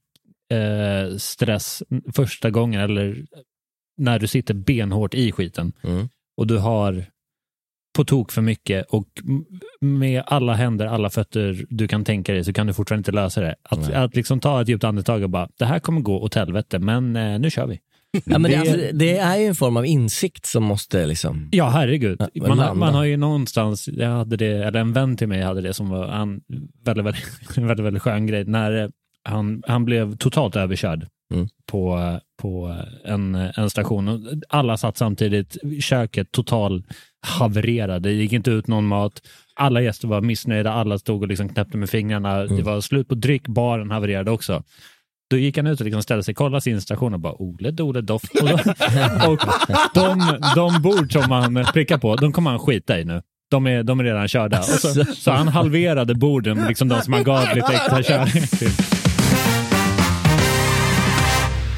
[0.52, 1.84] eh, stress
[2.16, 3.26] första gången eller
[3.98, 6.10] när du sitter benhårt i skiten Mm.
[6.38, 7.06] och du har
[7.96, 9.08] på tok för mycket och
[9.82, 13.42] med alla händer, alla fötter du kan tänka dig så kan du fortfarande inte lösa
[13.42, 13.56] det.
[13.64, 13.94] Att, Nej.
[13.94, 17.16] att liksom ta ett djupt andetag och bara, det här kommer gå åt helvete, men
[17.16, 17.80] eh, nu kör vi.
[18.26, 21.50] Ja, men det, alltså, det är ju en form av insikt som måste liksom...
[21.52, 22.20] Ja, herregud.
[22.20, 22.74] Man, landa.
[22.74, 25.90] man har ju någonstans, jag hade det, eller en vän till mig hade det som
[25.90, 26.42] var en
[26.84, 28.46] väldigt, väldigt, väldigt, väldigt skön grej.
[28.46, 28.90] När eh,
[29.24, 31.48] han, han blev totalt överkörd Mm.
[31.72, 34.28] på, på en, en station.
[34.50, 36.84] Alla satt samtidigt, köket total
[37.28, 39.22] havererade, det gick inte ut någon mat.
[39.56, 42.42] Alla gäster var missnöjda, alla stod och liksom knäppte med fingrarna.
[42.42, 42.58] Mm.
[42.58, 44.64] Det var slut på dryck, baren havererade också.
[45.30, 48.02] Då gick han ut och liksom ställde sig, kollade sin station och bara Ole Dole
[48.02, 48.24] Doff.
[49.28, 49.40] Och,
[49.94, 53.22] de, de bord som man prickar på, de kommer han skita i nu.
[53.52, 54.62] De är, de är redan körda.
[54.62, 58.99] Så, så han halverade borden, liksom de som han gav lite extra körning till.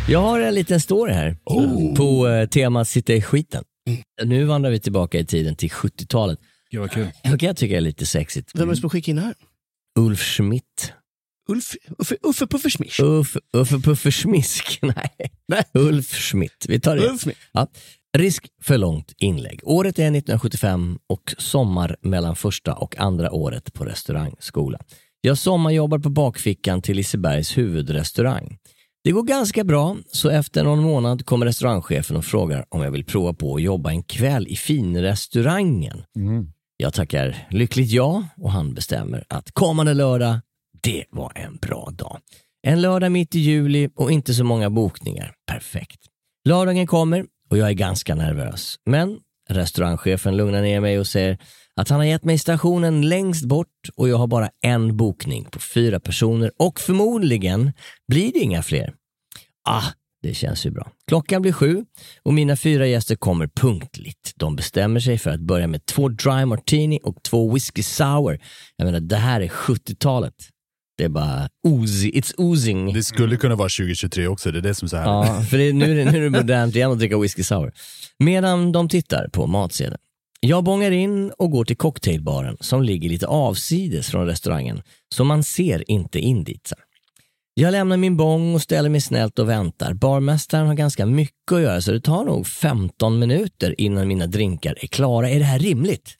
[0.07, 1.37] Jag har en liten story här
[1.95, 3.63] på eh, temat sitta i skiten.
[4.23, 6.39] Nu vandrar vi tillbaka i tiden till 70-talet.
[6.71, 7.07] Gud vad kul.
[7.23, 8.51] Det kan jag tycka är lite sexigt.
[8.53, 9.33] Vem är det som skickar in här?
[9.99, 10.93] Ulf Schmidt.
[11.49, 13.01] Ulf, Uffe, Uffe Puffersmish.
[13.01, 14.79] Uff, Uffe Puffer Smisk.
[14.81, 15.09] Nej.
[15.47, 15.63] Nej.
[15.73, 16.65] Ulf Schmidt.
[16.67, 17.09] Vi tar det.
[17.09, 17.39] Ulf Smith.
[17.51, 17.67] Ja.
[18.17, 19.59] Risk för långt inlägg.
[19.63, 24.79] Året är 1975 och sommar mellan första och andra året på restaurangskola.
[25.21, 28.57] Jag sommarjobbar på bakfickan till Lisebergs huvudrestaurang.
[29.03, 33.05] Det går ganska bra, så efter någon månad kommer restaurangchefen och frågar om jag vill
[33.05, 36.03] prova på att jobba en kväll i finrestaurangen.
[36.77, 40.39] Jag tackar lyckligt ja och han bestämmer att kommande lördag,
[40.83, 42.17] det var en bra dag.
[42.67, 45.33] En lördag mitt i juli och inte så många bokningar.
[45.47, 45.99] Perfekt.
[46.45, 48.75] Lördagen kommer och jag är ganska nervös.
[48.85, 51.37] Men restaurangchefen lugnar ner mig och säger
[51.81, 55.59] att han har gett mig stationen längst bort och jag har bara en bokning på
[55.59, 57.73] fyra personer och förmodligen
[58.07, 58.93] blir det inga fler.
[59.69, 59.83] Ah,
[60.23, 60.91] det känns ju bra.
[61.07, 61.85] Klockan blir sju
[62.23, 64.33] och mina fyra gäster kommer punktligt.
[64.35, 68.39] De bestämmer sig för att börja med två dry martini och två whisky sour.
[68.75, 70.35] Jag menar, det här är 70-talet.
[70.97, 72.93] Det är bara oozy, it's oozing.
[72.93, 75.05] Det skulle kunna vara 2023 också, det är det som är så här.
[75.05, 77.71] Ja, för det, nu, är det, nu är det modernt igen att dricka whisky sour.
[78.19, 79.97] Medan de tittar på matsedeln.
[80.43, 84.81] Jag bångar in och går till cocktailbaren som ligger lite avsides från restaurangen,
[85.15, 86.67] så man ser inte in dit.
[86.67, 86.75] så.
[87.53, 89.93] Jag lämnar min bong och ställer mig snällt och väntar.
[89.93, 94.77] Barmästaren har ganska mycket att göra så det tar nog 15 minuter innan mina drinkar
[94.81, 95.29] är klara.
[95.29, 96.17] Är det här rimligt?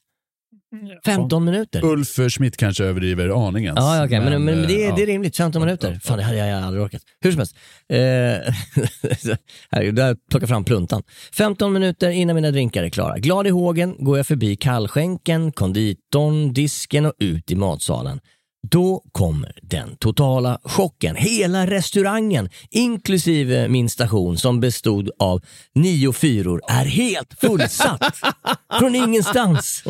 [1.06, 1.86] 15 minuter?
[1.86, 3.74] Ulf Schmidt kanske överdriver aningen.
[3.78, 4.96] Ja, ja, okej, men, men, det, är, ja.
[4.96, 5.38] det är rimligt.
[5.38, 6.00] 15 minuter.
[6.04, 7.02] Fan, det hade jag aldrig orkat.
[7.22, 7.56] Hur som helst.
[7.90, 7.98] Eh,
[9.94, 11.04] där plockar fram pluntan.
[11.34, 13.18] 15 minuter innan mina drinkar är klara.
[13.18, 18.20] Glad i hågen går jag förbi kallskänken, konditorn, disken och ut i matsalen.
[18.68, 21.16] Då kommer den totala chocken.
[21.16, 25.42] Hela restaurangen, inklusive min station som bestod av
[25.76, 28.16] nio fyror, är helt fullsatt.
[28.80, 29.84] Från ingenstans.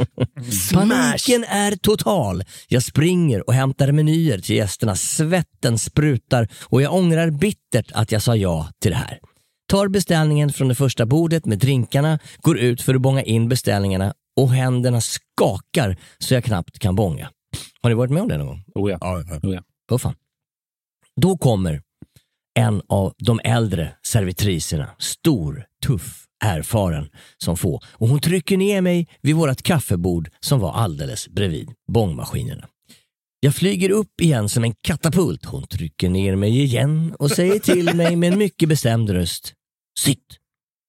[0.74, 2.44] Paniken är total.
[2.68, 4.96] Jag springer och hämtar menyer till gästerna.
[4.96, 9.20] Svetten sprutar och jag ångrar bittert att jag sa ja till det här.
[9.68, 14.14] Tar beställningen från det första bordet med drinkarna, går ut för att bånga in beställningarna
[14.38, 17.30] och händerna skakar så jag knappt kan bånga.
[17.82, 18.64] Har ni varit med om det någon gång?
[18.76, 18.98] Oh ja.
[19.02, 19.50] Ja, ja.
[19.50, 19.62] Oh ja.
[19.92, 20.16] Åh fan.
[21.16, 21.82] Då kommer
[22.60, 27.82] en av de äldre servitriserna, stor, tuff, erfaren som få.
[27.86, 32.68] Och hon trycker ner mig vid vårt kaffebord som var alldeles bredvid bångmaskinerna.
[33.40, 35.46] Jag flyger upp igen som en katapult.
[35.46, 39.54] Hon trycker ner mig igen och säger till mig med en mycket bestämd röst.
[40.00, 40.41] Sitt!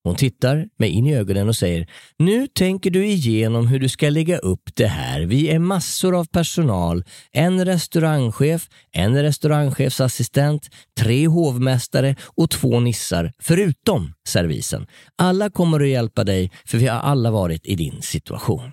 [0.05, 1.87] Hon tittar mig in i ögonen och säger
[2.19, 5.21] Nu tänker du igenom hur du ska lägga upp det här.
[5.21, 7.05] Vi är massor av personal.
[7.33, 10.69] En restaurangchef, en restaurangchefsassistent,
[11.01, 14.87] tre hovmästare och två nissar, förutom servisen.
[15.19, 18.73] Alla kommer att hjälpa dig för vi har alla varit i din situation.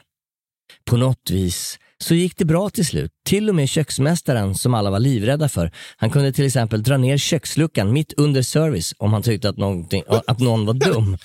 [0.86, 3.12] På något vis så gick det bra till slut.
[3.26, 5.72] Till och med köksmästaren som alla var livrädda för.
[5.98, 9.58] Han kunde till exempel dra ner köksluckan mitt under service om han tyckte att,
[10.28, 11.18] att någon var dum.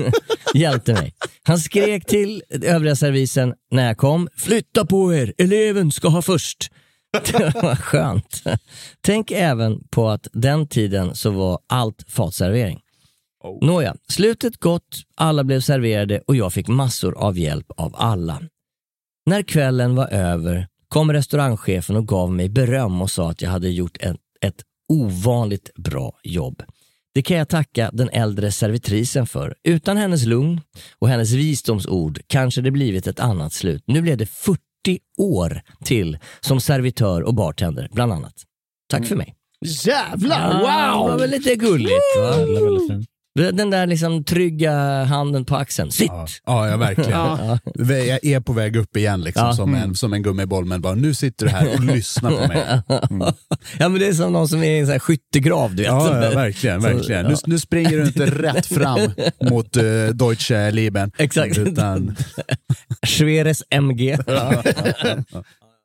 [0.54, 1.14] Hjälpte mig.
[1.42, 4.28] Han skrek till övriga servisen när jag kom.
[4.36, 6.70] Flytta på er, eleven ska ha först.
[7.54, 8.42] Vad skönt.
[9.00, 12.80] Tänk även på att den tiden så var allt fatservering.
[13.60, 18.42] Nåja, slutet gott, alla blev serverade och jag fick massor av hjälp av alla.
[19.30, 23.68] När kvällen var över kom restaurangchefen och gav mig beröm och sa att jag hade
[23.68, 26.62] gjort ett, ett ovanligt bra jobb.
[27.14, 29.54] Det kan jag tacka den äldre servitrisen för.
[29.64, 30.60] Utan hennes lugn
[30.98, 33.82] och hennes visdomsord kanske det blivit ett annat slut.
[33.86, 34.58] Nu blev det 40
[35.18, 38.34] år till som servitör och bartender, bland annat.
[38.88, 39.34] Tack för mig.
[39.86, 41.20] Jävlar, Det var wow!
[41.20, 42.34] väl lite gulligt va?
[43.52, 45.90] Den där liksom trygga handen på axeln.
[45.90, 46.10] Sitt!
[46.46, 47.10] Ja, ja, verkligen.
[47.20, 47.58] Ja.
[47.74, 49.52] Jag är på väg upp igen liksom, Ja.
[49.52, 52.82] som, en, som en gummiboll, men bara nu sitter du här och lyssnar på mig.
[53.78, 55.86] Ja men det är som någon som är i en sån här skyttegrav du vet.
[55.92, 56.82] Ja, ja verkligen.
[56.82, 57.22] Så, verkligen.
[57.24, 57.28] ja.
[57.30, 59.00] Nu, nu springer du inte rätt fram
[59.50, 61.12] mot uh, Deutsche Lieben.
[61.18, 61.58] Exakt.
[61.58, 62.16] Utan,
[63.06, 64.18] Schweres MG.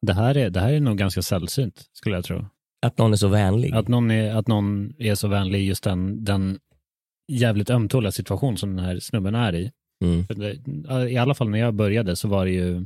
[0.01, 2.45] Det här, är, det här är nog ganska sällsynt, skulle jag tro.
[2.85, 3.73] Att någon är så vänlig.
[3.73, 6.57] Att någon är, att någon är så vänlig i just den, den
[7.27, 9.71] jävligt ömtåliga situation som den här snubben är i.
[10.03, 10.25] Mm.
[10.29, 12.85] Det- I alla fall när jag började så var det ju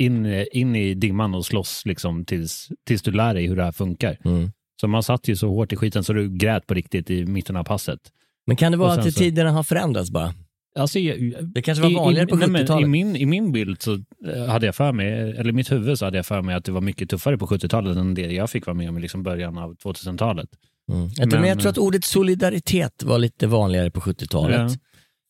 [0.00, 3.72] in, in i dimman och slåss liksom tills, tills du lär dig hur det här
[3.72, 4.16] funkar.
[4.24, 4.50] Mm.
[4.80, 7.56] Så man satt ju så hårt i skiten så du grät på riktigt i mitten
[7.56, 7.98] av passet.
[8.46, 10.34] Men kan det vara att så- tiderna har förändrats bara?
[10.78, 12.86] Alltså, jag, Det kanske var vanligare på nej, men 70-talet.
[12.86, 13.92] I min, I min bild så
[14.34, 16.64] eh, hade jag för mig, eller i mitt huvud så hade jag för mig att
[16.64, 19.22] det var mycket tuffare på 70-talet än det jag fick vara med om i liksom
[19.22, 20.48] början av 2000-talet.
[20.92, 21.02] Mm.
[21.02, 24.56] Jag, tror, men, Men- jag tror att ordet solidaritet var lite vanligare på 70-talet.
[24.72, 24.78] Ja.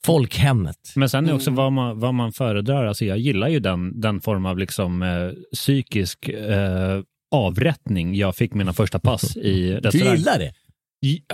[0.07, 0.77] Folkhemmet.
[0.97, 2.87] Men sen är också vad man, vad man föredrar.
[2.87, 7.01] Alltså jag gillar ju den, den form av liksom, eh, psykisk eh,
[7.35, 10.17] avrättning jag fick mina första pass i Du restaurang.
[10.17, 10.53] gillar det?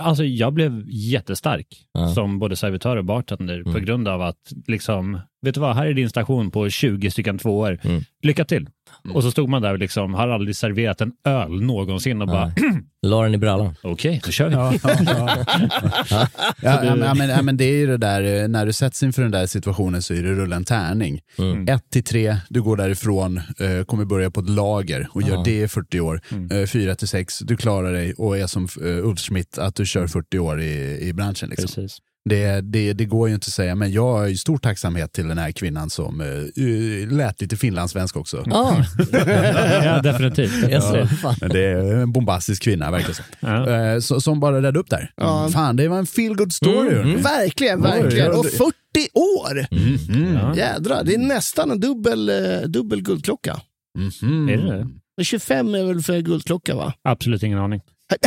[0.01, 2.07] Alltså jag blev jättestark Ja.
[2.13, 3.85] som både servitör och bartender på Mm.
[3.85, 7.79] grund av att liksom, vet du vad, här är din station på 20 stycken tvåor.
[7.83, 8.03] Mm.
[8.23, 8.69] Lycka till.
[9.13, 12.51] Och så stod man där och liksom, har aldrig serverat en öl någonsin och bara,
[13.01, 13.75] La den i brallan.
[13.83, 14.55] okej, då kör vi.
[14.55, 15.45] ja, ja,
[16.09, 16.27] ja.
[16.61, 19.21] Ja, ja, men, ja, men, det är ju det där, eh, när du sätts inför
[19.21, 21.21] den där situationen så är det rulla en tärning.
[21.37, 21.67] Mm.
[21.67, 25.43] Ett till tre, du går därifrån, eh, kommer börja på ett lager och gör Ja.
[25.45, 26.21] det i 40 år.
[26.31, 26.51] Mm.
[26.61, 29.85] Eh, fyra till sex, du klarar dig och är som uh, Ulf Schmidt, att du
[29.85, 31.49] kör 40 år i, i branschen.
[31.49, 31.67] Liksom.
[31.67, 31.97] Precis.
[32.27, 35.27] Det, det, det går ju inte att säga, men jag har ju stor tacksamhet till
[35.27, 38.43] den här kvinnan som uh, lät lite finlandssvensk också.
[38.45, 38.85] Ja,
[39.83, 40.51] ja, definitivt.
[41.21, 41.35] Fan.
[41.41, 43.15] Men det är en bombastisk kvinna, verkligen.
[43.15, 43.23] så.
[43.39, 43.69] Ja.
[43.93, 45.11] Eh, så, som bara räddade upp där.
[45.17, 45.49] Ja.
[45.53, 46.87] Fan, det var en feel good story.
[46.87, 47.15] Mm, hörni.
[47.15, 48.25] Verkligen, verkligen.
[48.31, 48.73] ja, Och det- 40
[49.13, 49.67] år!
[49.75, 50.33] Mhm.
[50.33, 50.55] Ja.
[50.55, 52.31] Jädrar, det är nästan en dubbel,
[52.67, 53.59] dubbel guldklocka.
[53.97, 54.49] Mhm.
[54.49, 54.87] Är det det?
[55.17, 56.93] Men 25 är väl för guldklocka va?
[57.03, 57.81] Absolut ingen aning.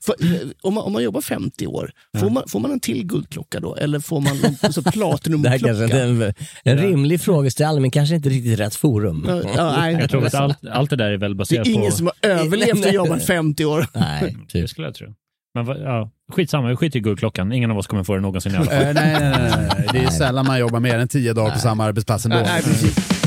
[0.00, 3.06] för, eh, om, man, om man jobbar 50 år, får, man, får man en till
[3.06, 3.76] guldklocka då?
[3.76, 5.58] Eller får man en alltså, Det här platinumklocka?
[5.58, 9.24] kanske är en, en rimlig frågeställning, men kanske inte riktigt rätt forum.
[9.28, 9.96] Ja, ja, nej.
[10.00, 11.96] Jag tror att allt, allt det där är väl Det baserat är ingen på...
[11.96, 13.86] som har överlevt och jobbat 50 år.
[13.94, 14.70] Nej, Det typ.
[14.70, 15.14] skulle jag tro.
[15.54, 17.52] Men ja, skitsamma, vi skiter i guldklockan.
[17.52, 18.74] Ingen av oss kommer få det någonsin i alla fall.
[18.74, 19.88] Eh, nej, nej, nej, nej.
[19.92, 22.36] Det är sällan man jobbar mer än tio dagar på samma arbetsplats ändå.
[22.36, 23.21] Nej, precis.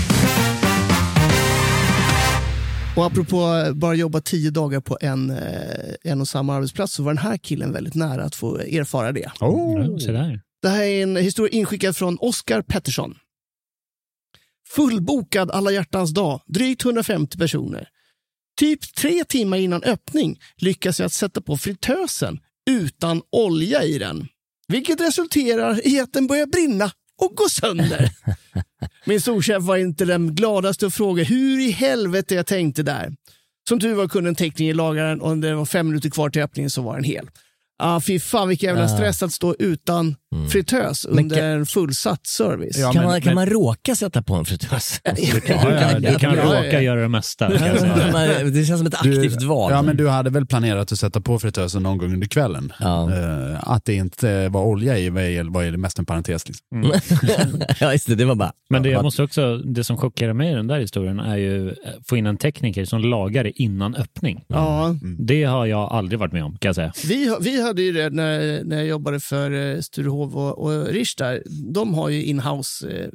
[2.98, 7.12] Och apropå bara jobba tio dagar på en, eh, en och samma arbetsplats så var
[7.14, 9.32] den här killen väldigt nära att få erfara det.
[9.40, 9.86] Oh.
[9.86, 10.42] Ja, Se där.
[10.62, 13.16] Det här är en historia inskickad från Oskar Pettersson.
[14.68, 17.88] Fullbokad alla hjärtans dag, drygt 150 personer.
[18.60, 24.28] Typ tre timmar innan öppning lyckas jag att sätta på fritösen utan olja i den.
[24.68, 28.10] Vilket resulterar i att den börjar brinna och gå sönder.
[29.06, 33.14] Min storchef var inte den gladaste och frågade hur i helvete jag tänkte där.
[33.70, 36.30] Som tur var kunde en tekniker laga den och när det var fem minuter kvar
[36.30, 37.30] till öppningen så var den hel.
[37.80, 40.16] Ah, fy fan vilken jävla stress att stå utan
[40.52, 42.78] fritös Men under kan- en fullsatt service.
[42.78, 45.02] Ja, kan, men- man, kan men- man råka sätta på en fritös?
[45.04, 45.42] Ja, ja, du
[46.20, 46.82] kan Ja, råka ja.
[46.82, 47.58] göra det mesta.
[47.58, 47.90] Kan.
[48.12, 49.72] Man- det känns som ett aktivt val.
[49.72, 52.74] Ja, men du hade väl planerat att sätta på fritösen någon gång under kvällen?
[52.80, 53.12] Ja.
[53.14, 56.48] Eh, att det inte var olja i var var ju mest en parentes.
[56.48, 56.66] Liksom.
[57.80, 58.16] ja, just det.
[58.16, 58.52] Det var bara...
[58.70, 61.38] Men det, Ja, jag måste också, det som chockerar mig i den där historien är
[61.38, 64.44] ju att få in en tekniker som lagar det innan öppning.
[64.48, 66.94] Ja, Det har jag aldrig varit med om kan jag säga.
[67.08, 69.82] vi, vi hade ju det när, när jag jobbade för eh,
[70.30, 71.44] Sturehof och, och Rish där.
[71.74, 73.10] De har ju inhouse eh,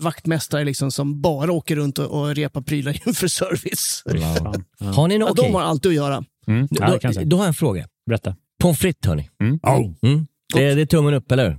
[0.00, 4.02] vaktmästare liksom, som bara åker runt och, och repar prylar inför service.
[4.04, 4.54] Ja.
[4.92, 5.32] Har ni något?
[5.36, 6.24] Ja, de har alltid att göra.
[6.46, 6.68] Mm.
[6.70, 7.24] Ja, Då, säga.
[7.24, 7.86] då har jag en fråga.
[8.06, 8.36] Berätta.
[8.62, 9.28] Pommes frites hörni.
[9.42, 9.58] Mm.
[10.02, 10.26] Mm.
[10.54, 11.58] Det, det är tummen upp, eller hur?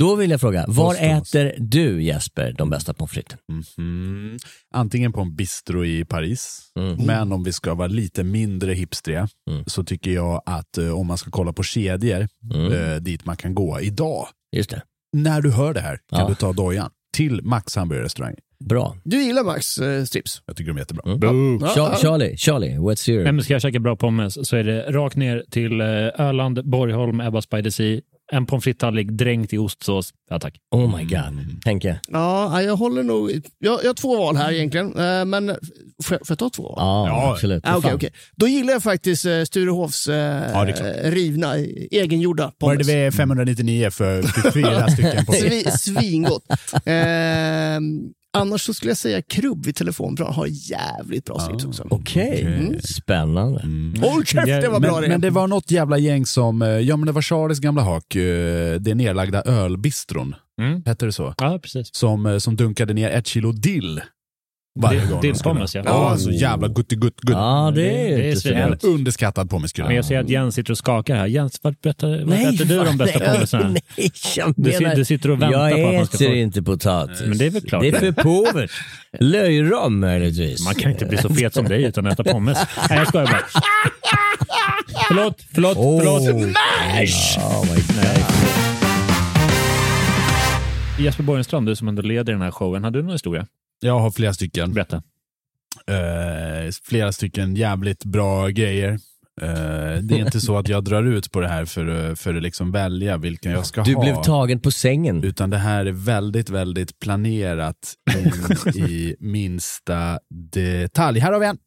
[0.00, 1.34] Då vill jag fråga, var Förstås.
[1.34, 3.38] äter du Jesper de bästa pommes fritesen?
[3.78, 4.38] Mhm.
[4.74, 7.06] Antingen på en bistro i Paris, Mm.
[7.06, 9.64] men om vi ska vara lite mindre hipstriga Mm.
[9.66, 12.72] så tycker jag att eh, om man ska kolla på kedjor Mm.
[12.72, 14.82] eh, dit man kan gå idag, Just det.
[15.16, 16.28] när du hör det här kan Ja.
[16.28, 18.34] du ta dojan till Max hamburgerrestaurang.
[18.64, 18.96] Bra.
[19.04, 20.42] Du gillar Max eh, strips?
[20.46, 21.12] Jag tycker de är jättebra.
[21.12, 21.58] Mm.
[21.60, 21.96] Ja, Char- ja.
[22.02, 23.24] Charlie, Charlie, what's your...
[23.24, 25.86] Men ska jag käka bra pommes så är det rakt ner till eh,
[26.18, 28.00] Öland, Borgholm, Ebbas by the Sea.
[28.32, 30.10] En pommes frites-tallrik dränkt i ostsås.
[30.30, 30.54] Ja tack.
[30.70, 31.60] Oh my god.
[31.64, 32.00] Henke?
[32.08, 33.30] Ja, jag håller nog...
[33.58, 35.46] Jag, jag har två val här egentligen, eh, men
[36.04, 36.74] får jag, får jag ta två val?
[36.76, 37.32] Ja, Ja.
[37.32, 37.62] absolut.
[37.66, 37.96] Ah, Okej, Fan.
[37.96, 38.10] okej.
[38.36, 41.56] Då gillar jag faktiskt eh, Sturehofs eh, Ja, det rivna,
[41.90, 42.86] egengjorda Var pommes.
[42.86, 46.44] det vid 599 för fyra stycken Svi, svingott.
[46.86, 47.80] Eh,
[48.36, 51.86] annars så skulle jag säga krubb vid telefonplan har jävligt bra strips också.
[51.90, 52.80] Okej, Mm.
[52.80, 53.60] spännande.
[54.06, 55.08] Håll käften vad bra men, det är.
[55.08, 58.16] men det var något jävla gäng som, eh, ja men det var Charlies gamla hak,
[58.16, 60.82] eh, det nedlagda ölbistron, Mm.
[60.86, 61.34] hette det så?
[61.38, 61.88] Ja, precis.
[61.94, 64.00] Som, eh, som dunkade ner ett kilo dill
[64.76, 65.20] varje Dill- gång.
[65.20, 66.10] de dillpommes, skulle- ja.
[66.12, 67.36] Ja, så jävla gutti gutt gutt.
[67.36, 68.78] Ja, det är Det är så dumt.
[68.94, 69.86] underskattad pommeskulle.
[69.88, 71.26] Men jag ser att Jens sitter och skakar här.
[71.26, 73.68] Jens, vad berättar, äter du de bästa nej, pommesarna?
[73.68, 73.82] Nej,
[74.36, 76.62] jag Du menar, du sitter och väntar jag på att man ska äter få- inte
[76.62, 77.20] potatis.
[77.26, 77.82] Men det är väl klart.
[77.82, 78.70] Det är för påvert.
[79.20, 80.64] Löjrom möjligtvis.
[80.64, 82.58] Man kan inte bli så fet som dig utan att äta pommes.
[82.90, 83.42] Nej, jag skojar bara.
[85.08, 85.98] Förlåt, förlåt, Åh.
[85.98, 86.22] förlåt.
[86.22, 86.54] Oh my God.
[87.96, 88.24] Nej.
[90.98, 93.46] Jesper Borgenstrand, du som ändå leder den här showen, hade du någon historia?
[93.80, 94.72] Jag har flera stycken.
[94.74, 95.02] Berätta.
[95.86, 98.90] Eh, flera stycken jävligt bra grejer.
[99.40, 99.48] Eh,
[100.02, 102.72] det är inte så att jag drar ut på det här för, för att liksom
[102.72, 104.02] välja vilken jag ska Du ha.
[104.02, 105.24] blev tagen på sängen.
[105.24, 108.32] Utan det här är väldigt, väldigt planerat in
[108.88, 110.18] i minsta
[110.52, 111.20] detalj.
[111.20, 111.58] Här har vi en!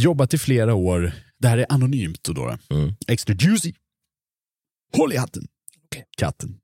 [0.00, 1.12] Jobbat i flera år.
[1.38, 2.32] Det här är anonymt då.
[2.32, 2.56] då.
[2.76, 2.94] Mm.
[3.08, 3.72] Extra juicy.
[4.96, 5.46] Håll i hatten.
[6.18, 6.58] Katten.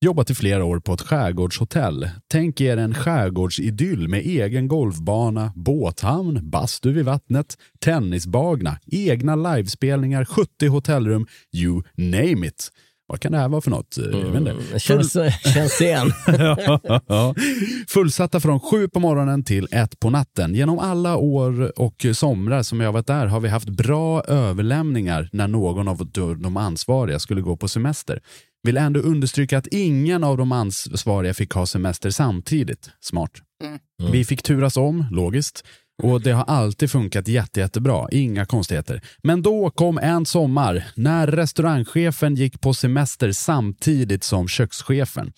[0.00, 2.08] Jobbat i flera år på ett skärgårdshotell.
[2.30, 10.68] Tänk er en skärgårdsidyll med egen golfbana, båthamn, bastu vid vattnet, tennisbagna, egna livespelningar, 70
[10.68, 12.70] hotellrum, you name it.
[13.08, 13.96] Vad kan det här vara för något?
[13.96, 15.12] Mm, Känns,
[15.54, 16.12] känns igen.
[17.06, 17.34] Ja.
[17.88, 20.54] Fullsatta från sju på morgonen till ett på natten.
[20.54, 25.48] Genom alla år och somrar som jag varit där har vi haft bra överlämningar när
[25.48, 26.10] någon av
[26.42, 28.20] de ansvariga skulle gå på semester.
[28.66, 32.90] Vill ändå understryka att ingen av de ansvariga fick ha semester samtidigt.
[33.00, 33.30] Smart.
[34.12, 35.64] Vi fick turas om, logiskt.
[36.02, 39.00] Och det har alltid funkat jätte, jättebra, inga konstigheter.
[39.22, 45.32] Men då kom en sommar när restaurangchefen gick på semester samtidigt som kökschefen.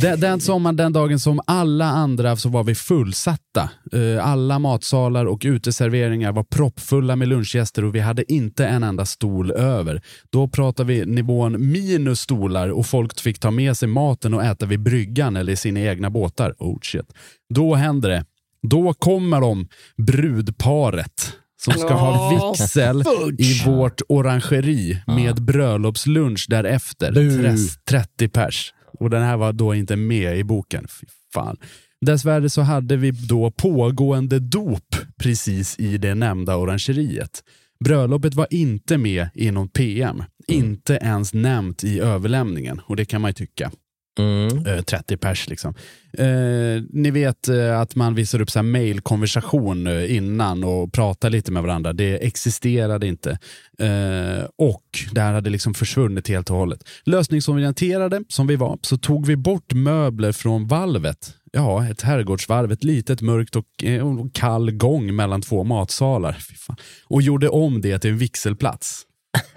[0.00, 3.70] Den, den sommaren, den dagen som alla andra så var vi fullsatta.
[3.92, 9.04] Eh, Alla matsalar och uteserveringar var proppfulla med lunchgäster och vi hade inte en enda
[9.06, 10.02] stol över.
[10.32, 14.66] Då pratar vi nivån minus stolar och folk fick ta med sig maten och äta
[14.66, 16.54] vid bryggan eller i sina egna båtar.
[16.58, 17.12] Oh shit.
[17.54, 18.24] Då händer det.
[18.68, 19.68] Då kommer de,
[20.06, 23.02] brudparet som ska ha vigsel
[23.38, 27.12] i vårt orangeri med bröllopslunch därefter.
[27.42, 28.72] Tres- 30 pers.
[29.00, 30.86] Och den här var då inte med i boken.
[31.00, 31.56] Fy fan.
[32.00, 37.42] Dessvärre så hade vi då pågående dop precis i det nämnda orangeriet.
[37.84, 40.22] Bröllopet var inte med i någon PM.
[40.48, 42.80] Inte ens nämnt i överlämningen.
[42.84, 43.70] Och det kan man ju tycka.
[44.18, 44.66] Mm.
[44.66, 45.74] Eh, 30 pers liksom.
[46.12, 51.30] Eh, ni vet eh, att man visar upp så här mailkonversation eh, innan och pratar
[51.30, 51.92] lite med varandra.
[51.92, 53.30] Det existerade inte.
[53.78, 56.88] Eh, och det här hade liksom försvunnit helt och hållet.
[57.04, 61.34] Lösningsorienterade som vi var så tog vi bort möbler från valvet.
[61.52, 66.32] Ja, ett herrgårdsvarv, ett litet mörkt och, eh, och kall gång mellan två matsalar.
[66.32, 66.76] Fy fan.
[67.04, 69.04] Och gjorde om det till en vigselplats.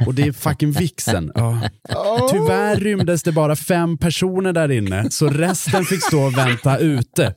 [0.05, 1.31] Och det är fucking vixen.
[1.35, 1.69] Ja.
[2.31, 7.35] Tyvärr rymdes det bara fem personer där inne, så resten fick stå och vänta ute.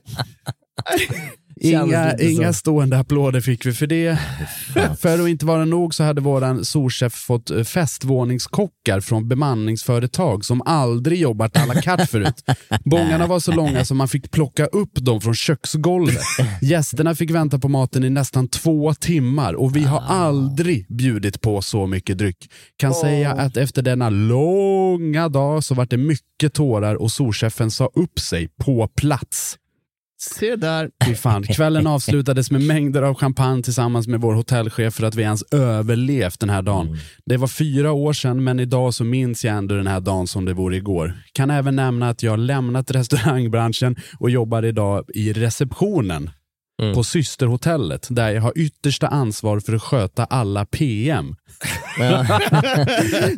[1.57, 4.19] Inga, inga stående applåder fick vi för det.
[4.99, 10.61] För att inte vara nog så hade våran souschef fått eh, festvåningskockar från bemanningsföretag som
[10.61, 12.43] aldrig jobbat à la carte förut.
[12.85, 16.21] Bångarna var så långa som man fick plocka upp dem från köksgolvet.
[16.61, 21.61] Gästerna fick vänta på maten i nästan två timmar och vi har aldrig bjudit på
[21.61, 22.51] så mycket dryck.
[22.77, 27.89] Kan säga att efter denna långa dag så var det mycket tårar och souschefen sa
[27.95, 29.57] upp sig på plats.
[30.31, 30.89] Se där.
[31.05, 31.43] Fy fan.
[31.49, 36.39] Kvällen avslutades med mängder av champagne tillsammans med vår hotellchef för att vi ens överlevt
[36.39, 36.97] den här dagen.
[37.25, 40.45] Det var fyra år sedan men idag så minns jag ändå den här dagen som
[40.45, 41.13] det vore igår.
[41.33, 46.29] Kan även nämna att jag lämnat restaurangbranschen och jobbar idag i receptionen
[46.95, 51.35] på systerhotellet där jag har yttersta ansvar för att sköta alla PM.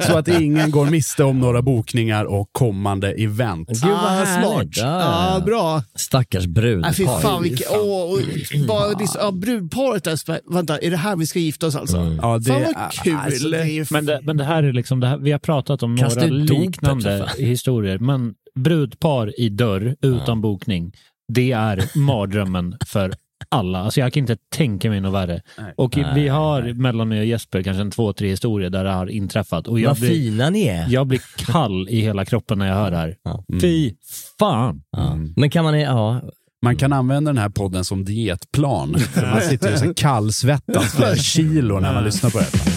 [0.01, 3.68] så att ingen går miste om några bokningar och kommande event.
[3.70, 4.68] Gud vad Ah, smart.
[4.72, 5.84] Ja, Ja, bra.
[5.95, 6.82] Stackars brud.
[6.82, 7.68] Nej, fy fan vilket...
[7.72, 8.20] Åh, och
[8.68, 10.53] bara dis, ja, brudparet där.
[10.53, 12.18] Vänta, är det här vi ska gifta oss alltså?
[12.22, 13.16] Ja, det, Fan vad kul.
[13.16, 15.39] alltså, det är ju Men det, men det här är liksom, det här, vi har
[15.39, 20.93] pratat om Kasta några liknande historier, men brudpar i dörr utan bokning.
[21.34, 23.14] Det är mardrömmen för
[23.49, 23.79] alla.
[23.79, 25.41] Alltså jag kan inte tänka mig något värre.
[25.75, 29.07] Och vi har mellan mig och Jesper kanske en två, tre historier där det har
[29.07, 29.67] inträffat.
[29.67, 30.85] Och jag Vad blir, fina ni är.
[30.89, 33.15] jag blir kall i hela kroppen när jag hör det här.
[33.23, 33.43] Ja.
[33.61, 33.93] Fy
[34.39, 34.81] fan!
[34.91, 35.17] Ja.
[35.35, 36.21] Men kan man, ja,
[36.61, 38.89] Man kan använda den här podden som dietplan.
[39.31, 42.76] Man sitter ju så kallsvettas flera kilo när man lyssnar på detta.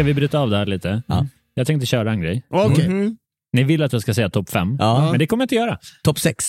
[0.00, 1.02] Ska vi bryta av det här lite?
[1.06, 1.26] Ja.
[1.54, 2.42] Jag tänkte köra en grej.
[2.50, 2.88] Okej.
[2.88, 3.16] Mhm.
[3.52, 5.10] Ni vill att jag ska säga topp fem, Ja.
[5.10, 5.78] men det kommer jag inte göra.
[6.02, 6.44] Topp sex.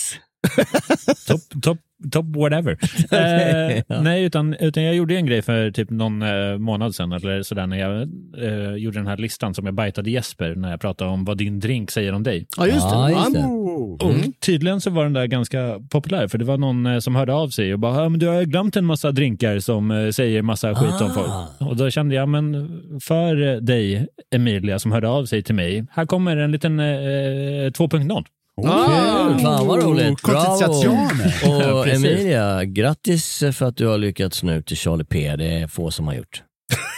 [1.26, 1.78] Topp top,
[2.10, 2.78] top whatever.
[3.10, 4.02] eh, ja.
[4.02, 7.66] Nej, utan, utan jag gjorde en grej för typ någon eh, månad sedan eller sådär
[7.66, 8.02] när jag
[8.38, 11.60] eh, gjorde den här listan som jag bajtade Jesper när jag pratade om vad din
[11.60, 12.46] drink säger om dig.
[12.56, 12.94] Ja, just det.
[12.94, 13.38] Ja, just det.
[13.38, 14.30] Mm.
[14.30, 17.34] Och tydligen så var den där ganska populär för det var någon eh, som hörde
[17.34, 20.42] av sig och bara, ja, men du har glömt en massa drinkar som eh, säger
[20.42, 21.04] massa skit ah.
[21.04, 21.70] om folk.
[21.70, 25.86] Och då kände jag, men för eh, dig Emilia som hörde av sig till mig,
[25.90, 28.24] här kommer en liten 2.0.
[28.62, 30.22] Ah, fan vad roligt.
[30.22, 31.74] Bravo.
[31.78, 35.36] Och Emilia, grattis för att du har lyckats nå ut till Charlie P.
[35.36, 36.42] Det är få som har gjort.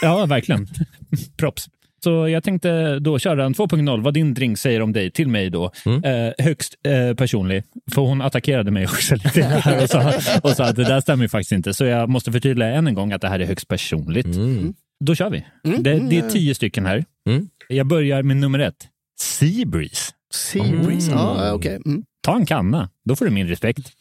[0.03, 0.67] ja, verkligen.
[1.39, 1.69] Props.
[2.05, 5.51] Så jag tänkte då köra en 2.0, vad din drink säger om dig, till mig
[5.51, 5.71] då.
[5.87, 6.05] Mm.
[6.05, 10.77] Eh, högst eh, personlig, för hon attackerade mig också lite och sa, och sa att
[10.77, 11.75] det där stämmer faktiskt inte.
[11.75, 14.27] Så jag måste förtydliga än en gång att det här är högst personligt.
[14.27, 14.75] Mm.
[15.05, 15.47] Då kör vi.
[15.65, 15.83] Mm.
[15.83, 16.31] Det, det, är mm.
[16.31, 17.05] tio stycken här.
[17.29, 17.49] Mm.
[17.69, 18.89] Jag börjar med nummer ett,
[19.21, 20.14] Seabreeze.
[20.35, 21.11] Seabreeze.
[21.11, 21.81] Ja, okej.
[21.87, 22.05] Mm.
[22.23, 23.93] Ta en kanna, då får du min respekt.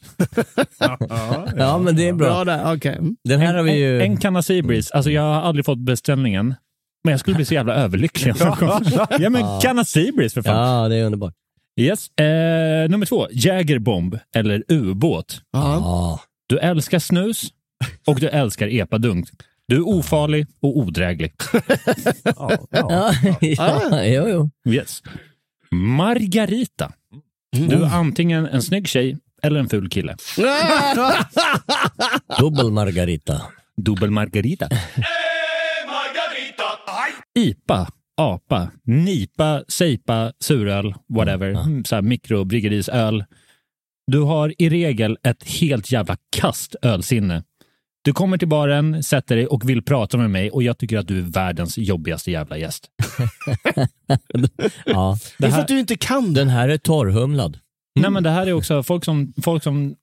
[1.56, 2.28] Ja, men det är bra.
[2.28, 2.74] Bra där.
[2.76, 2.96] Okej.
[2.96, 3.16] Mm.
[3.24, 3.96] Den här har vi ju...
[3.96, 4.94] En, en kanna Seabreeze.
[4.94, 6.54] Alltså jag har aldrig fått beställningen,
[7.04, 8.34] men jag skulle bli så jävla överlycklig.
[9.18, 10.82] ja, men kanna Seabreeze för fan.
[10.82, 11.34] Ja, det är underbart.
[11.80, 12.18] Yes.
[12.18, 15.40] Eh, nummer två, Jägerbomb eller ubåt.
[15.52, 16.20] Ja.
[16.46, 17.48] Du älskar snus
[18.06, 19.28] och du älskar epadunk.
[19.68, 21.32] Du är ofarlig och odräglig.
[22.70, 24.72] Ja, ja, jo, jo.
[24.72, 25.02] Yes.
[25.74, 26.92] Margarita.
[27.52, 30.16] Du är antingen en snygg tjej eller en ful kille.
[32.40, 33.42] Dubbel Margarita.
[33.76, 34.68] Dubbel margarita.
[37.38, 41.48] IPA, apa, nipa, seipa, suröl, whatever.
[41.50, 43.24] Mm, Så här mikrobryggeriesöl.
[44.06, 47.42] Du har i regel ett helt jävla kast ölsinne.
[48.04, 51.08] Du kommer till baren, sätter dig och vill prata med mig och jag tycker att
[51.08, 52.90] du är världens jobbigaste jävla gäst.
[54.86, 55.18] Ja.
[55.38, 56.34] Det är för att du inte kan.
[56.34, 57.58] Den här är torrhumlad.
[58.00, 59.94] Nej, men det här är också folk som, folk som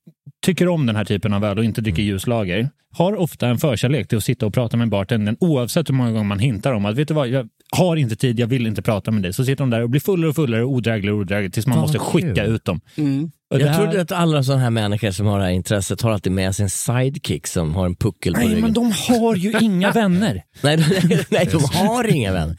[0.46, 4.08] tycker om den här typen av öl och inte dricker ljuslager har ofta en förkärlek
[4.08, 6.96] till att sitta och prata med bartendern oavsett hur många gånger man hintar om att
[6.96, 9.34] vet du vad, jag har inte tid, jag vill inte prata med dig.
[9.34, 11.76] Så sitter de där och blir fullare och fullare och odrägligare och odrägligare tills man
[11.76, 12.82] Fan, måste skicka ut dem.
[12.96, 13.32] Mm.
[13.60, 16.32] Jag här- trodde att alla sådana här människor som har det här intresset har alltid
[16.32, 18.62] med sig en sidekick som har en puckel på Nej, ryggen.
[18.62, 20.44] men de har ju inga vänner.
[20.62, 22.58] nej, nej, nej, de har inga vänner.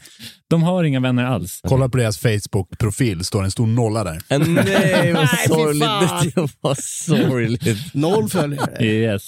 [0.49, 1.59] De har inga vänner alls.
[1.67, 4.21] Kolla på deras Facebook-profil, står en stor nolla där.
[4.29, 6.35] Nej, vad sorgligt.
[6.35, 7.93] Det var sorgligt.
[7.93, 8.85] Noll följare.
[8.85, 9.25] Yes.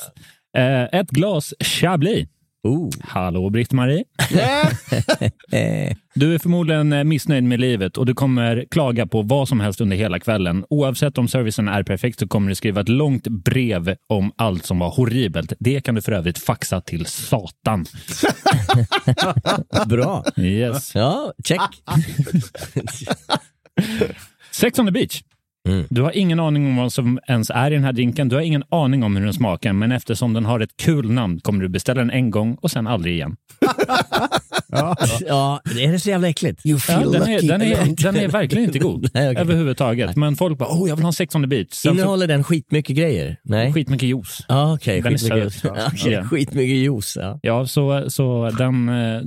[0.57, 2.27] Eh, ett glas Chablis.
[2.65, 2.89] Oh.
[3.01, 4.03] Hallå Britt-Marie.
[6.13, 9.81] Du är förmodligen eh, missnöjd med livet och du kommer klaga på vad som helst
[9.81, 10.65] under hela kvällen.
[10.69, 14.79] Oavsett om servicen är perfekt så kommer du skriva ett långt brev om allt som
[14.79, 15.53] var horribelt.
[15.59, 17.85] Det kan du för övrigt faxa till Satan.
[19.85, 20.23] Bra.
[20.37, 20.95] Yes.
[20.95, 21.61] Ja, check.
[24.51, 25.23] Sex on the beach.
[25.65, 25.85] Mm.
[25.89, 28.29] Du har ingen aning om vad som ens är i den här drinken.
[28.29, 31.39] Du har ingen aning om hur den smakar, men eftersom den har ett kul namn
[31.39, 33.35] kommer du beställa den en gång och sen aldrig igen.
[35.27, 36.65] Ja, det är så jävla äckligt.
[36.65, 39.41] You Ja, feel den, är, den, är, den är verkligen inte god Nej, okej.
[39.41, 40.15] överhuvudtaget.
[40.15, 41.67] Men folk bara, oh jag vill ha en Sex on the beach.
[41.71, 43.37] Sen så, Innehåller den skitmycket grejer?
[43.43, 43.73] Nej?
[43.73, 44.45] skitmycket juice.
[44.47, 45.01] Ja, okej.
[45.01, 45.71] Den är skitmycket, söt.
[45.93, 46.23] Okej, Ja.
[46.23, 47.17] skitmycket juice.
[47.21, 47.39] Ja.
[47.41, 48.89] Ja, så, så den...
[48.89, 49.21] eh,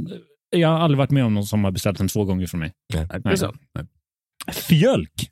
[0.50, 2.72] Jag har aldrig varit med om någon som har beställt den två gånger från mig.
[2.94, 3.06] Nej.
[3.24, 3.36] Nej.
[4.52, 5.10] Fjölk!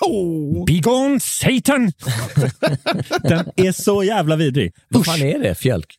[0.00, 0.64] Oh.
[0.64, 1.92] Be gone Satan!
[3.22, 4.72] den är så jävla vidrig.
[4.88, 5.54] Vad fan är det?
[5.54, 5.94] Fjölk?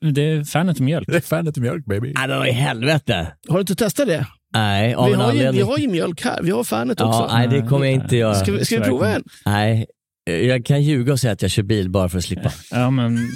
[0.00, 1.08] Det är fanet till mjölk.
[1.08, 2.12] Det är fanet till mjölk baby.
[2.16, 3.32] Nej, men i helvete?
[3.48, 4.26] Har du inte testat det?
[4.52, 6.42] Nej, av Vi en har, ju, vi har ju mjölk här.
[6.42, 7.18] Vi har Fanet också.
[7.18, 8.34] Ja, nej, det kommer jag inte göra.
[8.34, 9.24] Ska vi, ska vi prova en?
[9.44, 9.86] Nej,
[10.24, 12.52] jag kan ljuga och säga att jag kör bil bara för att slippa.
[12.70, 13.14] Ja, men,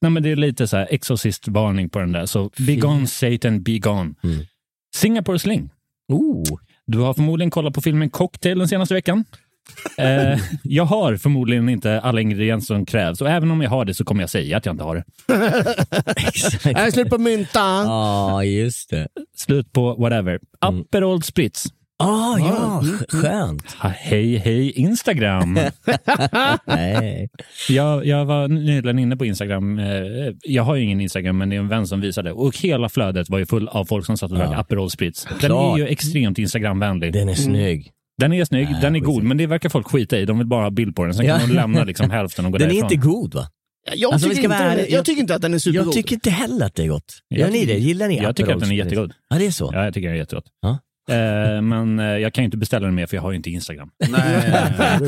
[0.00, 2.26] nej, men det är lite så här exorcist-varning på den där.
[2.26, 4.14] Så be gone Satan, be gone.
[4.24, 4.46] Mm.
[4.96, 5.70] Singapore Sling.
[6.08, 6.42] Oh,
[6.86, 9.24] Du har förmodligen kollat på filmen Cocktail den senaste veckan.
[9.98, 13.94] Eh, jag har förmodligen inte alla ingredienser som krävs och även om jag har det
[13.94, 15.04] så kommer jag säga att jag inte har det.
[16.16, 16.64] exakt.
[16.64, 17.60] Jag är slut på mynta.
[17.60, 19.08] Ja, just det.
[19.36, 20.40] Slut på whatever.
[20.64, 20.80] Mm.
[20.80, 21.66] Aperol Spritz.
[21.98, 23.72] Ah, ja, skönt.
[23.72, 25.54] Ha, hej, hej Instagram.
[26.66, 27.28] Nej.
[27.68, 29.78] jag, jag var nyligen inne på Instagram.
[29.78, 29.86] Eh,
[30.42, 32.32] jag har ju ingen Instagram, men det är en vän som visade.
[32.32, 34.58] Och hela flödet var ju full av folk som satt och drack Ja.
[34.58, 35.24] Aperol Spritz.
[35.24, 35.78] Den Klart.
[35.78, 37.12] är ju extremt Instagramvänlig.
[37.12, 37.90] Den är snygg.
[38.18, 39.28] Den är snygg, Nej, den är god, skit.
[39.28, 40.24] men det verkar folk skita i.
[40.24, 41.14] De vill bara ha bild på den.
[41.14, 41.38] Sen Ja.
[41.38, 42.92] kan de lämna liksom hälften och gå Den är därifrån.
[42.92, 43.46] inte god va?
[43.94, 44.88] Jag, Alltså, tycker inte, den- ärliga.
[44.88, 45.86] jag tycker inte att den är supergod.
[45.86, 47.04] Jag tycker inte heller att det är gott.
[47.28, 47.78] Jag Gör ni det?
[47.78, 49.12] Gillar ni Jag tycker att den är jättegod.
[49.28, 49.70] Ja, det är så?
[49.72, 50.44] Ja, jag tycker den är jättegott.
[50.62, 50.78] Ja.
[51.10, 53.50] Eh, men eh, jag kan ju inte beställa den mer för jag har ju inte
[53.50, 53.90] Instagram.
[54.08, 54.52] Nej,
[54.98, 55.06] du,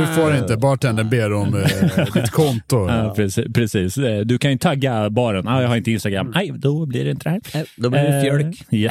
[0.00, 0.56] du får inte.
[0.56, 2.88] Bartendern ber om eh, ditt konto.
[2.88, 3.98] Ja, precis, precis.
[3.98, 5.48] Eh, Du kan ju tagga baren.
[5.48, 6.32] Ah, jag har inte Instagram.
[6.34, 7.40] Nej, då blir det inte det här.
[7.54, 8.64] Nej, Då blir det Eh, fjölk.
[8.68, 8.90] ja.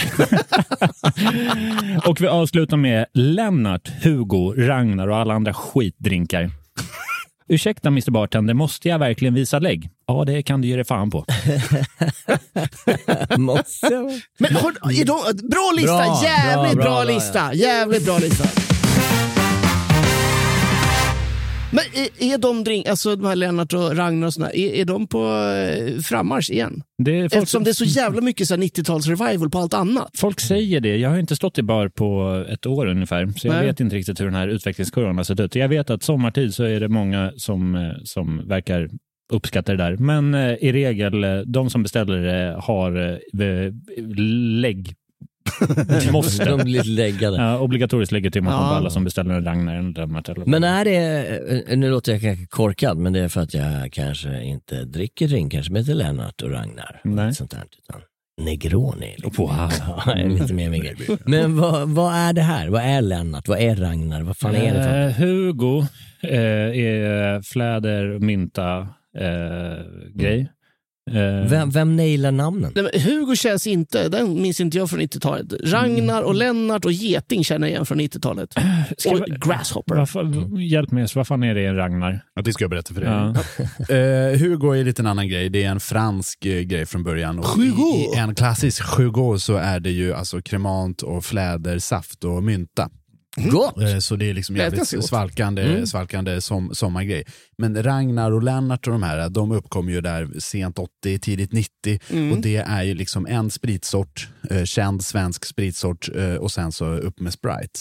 [2.09, 6.49] och vi avslutar med Lennart, Hugo, Ragnar och alla andra skitdrinkar.
[7.51, 9.89] Ursäkta Mr Bartender, måste jag verkligen visa lägg?
[10.07, 11.17] Ja, det kan du ge dig fan på.
[13.37, 14.21] Måste jag?
[14.37, 15.97] Men har, är de, bra lista!
[15.97, 17.53] Bra, jävligt bra, bra, bra, lista!
[17.53, 18.70] Jävligt bra lista.
[21.71, 24.85] Men är, är de drink, alltså de här Lennart och Ragnar och såna, är, är
[24.85, 26.83] de på eh, frammarsch igen?
[27.03, 29.73] Det är folk, Eftersom det är så jävla mycket så här 90-tals revival på allt
[29.73, 30.09] annat.
[30.13, 30.97] folk säger det.
[30.97, 33.65] Jag har inte stått i bar på ett år ungefär, så jag Nej.
[33.65, 35.55] vet inte riktigt hur den här utvecklingskurvan har sett ut.
[35.55, 38.89] Jag vet att sommartid så är det många som, eh, som verkar
[39.31, 39.97] uppskatta det där.
[39.97, 43.71] Men eh, i regel, eh, de som beställer det har eh,
[44.61, 44.95] lägg.
[46.11, 46.45] Måste.
[46.45, 47.37] De blir läggade.
[47.37, 48.75] Ja, obligatoriskt legitimation på Ja.
[48.75, 51.25] alla som beställer en Ragnar eller Men är det,
[51.69, 55.27] eh, nu låter jag kanske korkad, men det är för att jag kanske inte dricker
[55.27, 57.01] drinkar som heter Lennart och Ragnar.
[57.03, 57.33] och Nej.
[57.33, 58.01] Sånt där, utan
[58.41, 59.15] Negroni.
[59.17, 59.45] Liksom.
[59.45, 59.71] Wow.
[60.05, 60.95] Ja, lite mer min grej.
[61.25, 62.67] Men vad, vad är det här?
[62.67, 63.47] Vad är Lennart?
[63.47, 64.21] Vad är Ragnar?
[64.21, 65.79] Vad fan är det för Eh, Hugo
[66.21, 68.77] eh, är fläder, mynta,
[69.17, 69.85] eh,
[70.15, 70.51] grej.
[71.11, 72.71] Eh, vem, vem nailar namnen?
[72.75, 75.53] Nej, men Hugo känns inte, den minns inte jag från 90-talet.
[75.63, 78.53] Ragnar och Lennart och Geting känner jag igen från 90-talet.
[78.97, 79.95] ska Och vi- Grasshopper.
[79.95, 82.23] vad fan- hjälp mig, så vad fan är det en Ragnar?
[82.35, 83.09] Ja, det ska jag berätta för dig.
[83.09, 83.33] Ja.
[83.95, 85.49] Eh, Hugo är lite en annan grej.
[85.49, 87.39] Det är en fransk eh, grej från början.
[87.39, 87.95] Och Hugo.
[87.97, 92.89] I, I en klassisk Hugo så är det ju alltså kremant och flädersaft och mynta.
[93.37, 93.81] Gott!
[93.81, 95.87] Eh, Så det är liksom jävligt svalkande, Mm.
[95.87, 97.23] svalkande som, sommargrej.
[97.57, 101.99] Men Ragnar och Lennart och de här, de uppkom ju där sent 80, tidigt 90.
[102.09, 102.31] Mm.
[102.31, 106.85] Och det är ju liksom en spritsort, eh, känd svensk spritsort eh, och sen så
[106.85, 107.79] upp med Sprite.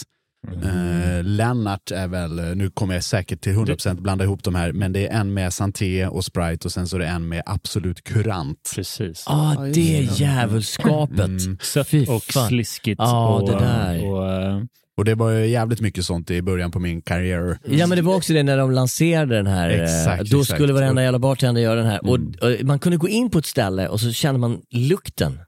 [0.63, 4.93] Eh, Lennart är väl, nu kommer jag säkert till 100% blanda ihop de här, men
[4.93, 8.03] det är en med Santé och Sprite och sen så är det en med Absolut
[8.03, 8.71] Kurant.
[8.75, 9.23] Precis.
[9.27, 11.19] Ah, det djävulskapet.
[11.19, 11.57] Mm.
[11.61, 12.47] Sött och fan.
[12.47, 12.99] sliskigt.
[12.99, 14.05] Ja, och, det där.
[14.05, 14.61] Och, eh,
[14.97, 17.57] Och det var ju jävligt mycket sånt i början på min karriär.
[17.65, 20.57] Ja men det var också det när de lanserade den här, eh, Exakt, då exakt.
[20.57, 22.07] skulle varenda jävla bartender göra den här.
[22.09, 22.33] Och, Mm.
[22.41, 25.39] och man kunde gå in på ett ställe och så kände man lukten.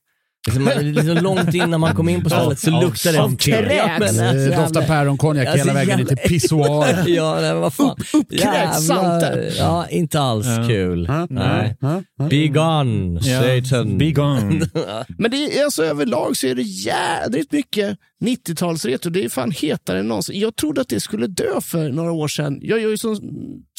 [0.48, 3.38] Liksom, liksom långt innan man kom in på stället så Av- luktade av det.
[3.38, 4.00] kräks.
[4.00, 6.30] Men alltså, Det doftar päronkonjak Alltså, hela vägen ner till jävlar.
[6.30, 7.04] pissoar.
[7.08, 7.96] ja, nej, vad fan.
[8.30, 8.72] Jävlar.
[8.74, 9.52] Svante.
[9.58, 10.66] Ja, inte alls Ja.
[10.68, 11.06] kul.
[11.10, 11.78] Ja, Nej.
[11.80, 12.02] ja.
[12.30, 13.98] Be gone, ja, Satan.
[13.98, 14.66] Be gone.
[15.18, 19.10] Men det är, alltså, överlag så är det jädrigt mycket 90-talsretro.
[19.10, 20.40] Det är fan hetare än någonsin.
[20.40, 22.60] Jag trodde att det skulle dö för några år sedan.
[22.62, 23.16] Jag gör ju som,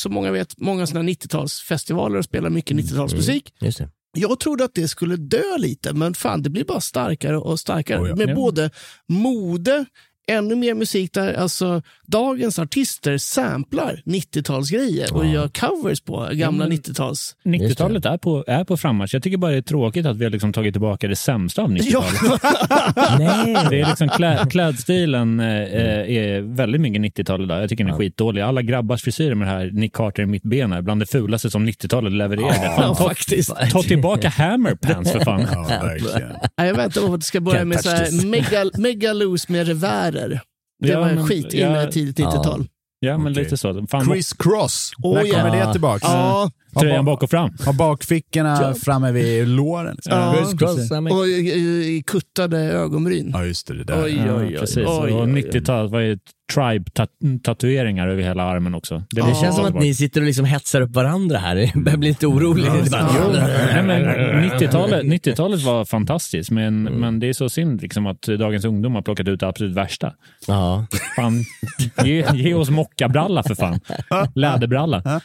[0.00, 3.42] som många vet många såna 90-talsfestivaler och spelar mycket 90-talsmusik.
[3.60, 3.88] Just det.
[4.14, 8.00] Jag trodde att det skulle dö lite, men fan det blir bara starkare och starkare.
[8.00, 8.16] Oh ja.
[8.16, 8.70] Med både
[9.08, 9.84] mode,
[10.26, 17.36] ännu mer musik där alltså, dagens artister samplar 90-talsgrejer och gör covers på gamla 90-tals...
[17.44, 19.14] 90-talet är på, är på frammarsch.
[19.14, 21.70] Jag tycker bara det är tråkigt att vi har liksom tagit tillbaka det sämsta av
[21.70, 22.20] 90-talet.
[22.22, 23.16] Ja.
[23.18, 23.66] Nej.
[23.70, 27.62] Det är liksom klä, klädstilen eh, är väldigt mycket 90-tal idag.
[27.62, 28.42] Jag tycker den är skitdålig.
[28.42, 31.50] Alla grabbars frisyrer med det här Nick Carter i mitt ben är bland det fulaste
[31.50, 32.76] som 90-talet levererade.
[32.76, 33.52] fan, ta, faktiskt.
[33.70, 35.46] ta tillbaka Hammer Pants för fan.
[35.52, 36.32] Ja, verkligen.
[36.56, 39.66] Jag väntar på att det ska börja Can't med så här mega, mega loose med
[40.14, 40.40] revärer.
[40.82, 41.66] Det Ja, var en skit ja.
[41.68, 42.66] inne i tidigt 90-tal.
[43.00, 43.44] Ja, men Okej.
[43.44, 43.86] lite så.
[43.86, 45.66] Fan, Chris Cross, Oh, när kommer ja.
[45.66, 46.06] det tillbaka?
[46.06, 46.50] Ja,
[46.80, 47.50] tröjan bak och fram.
[47.66, 49.94] Har bakfickorna framme vid låren.
[49.94, 50.12] Liksom.
[50.12, 51.16] Ja.
[51.18, 51.30] Och i,
[51.96, 53.30] i, kuttade ögonbryn.
[53.32, 53.74] Ja, just det.
[53.74, 54.04] det där.
[54.04, 54.56] Oj, Ja, oj, oj.
[54.60, 54.76] precis.
[54.76, 55.42] oj, och oj, oj.
[55.42, 56.18] 90-talet var ju
[56.54, 59.02] tribe-tatueringar över hela armen också.
[59.10, 61.56] Det var- känns som att ni sitter och liksom hetsar upp varandra här.
[61.56, 62.64] Jag börjar bli lite orolig.
[62.64, 64.02] Det är bara- Nej, men
[64.50, 69.02] 90-talet, 90-talet var fantastiskt, men, men det är så synd liksom att dagens ungdom har
[69.02, 70.12] plockat ut det absolut värsta.
[70.46, 70.86] Ja.
[71.16, 71.44] Fan,
[72.04, 73.80] ge, ge oss mockabralla för fan.
[74.34, 75.20] Läderbralla.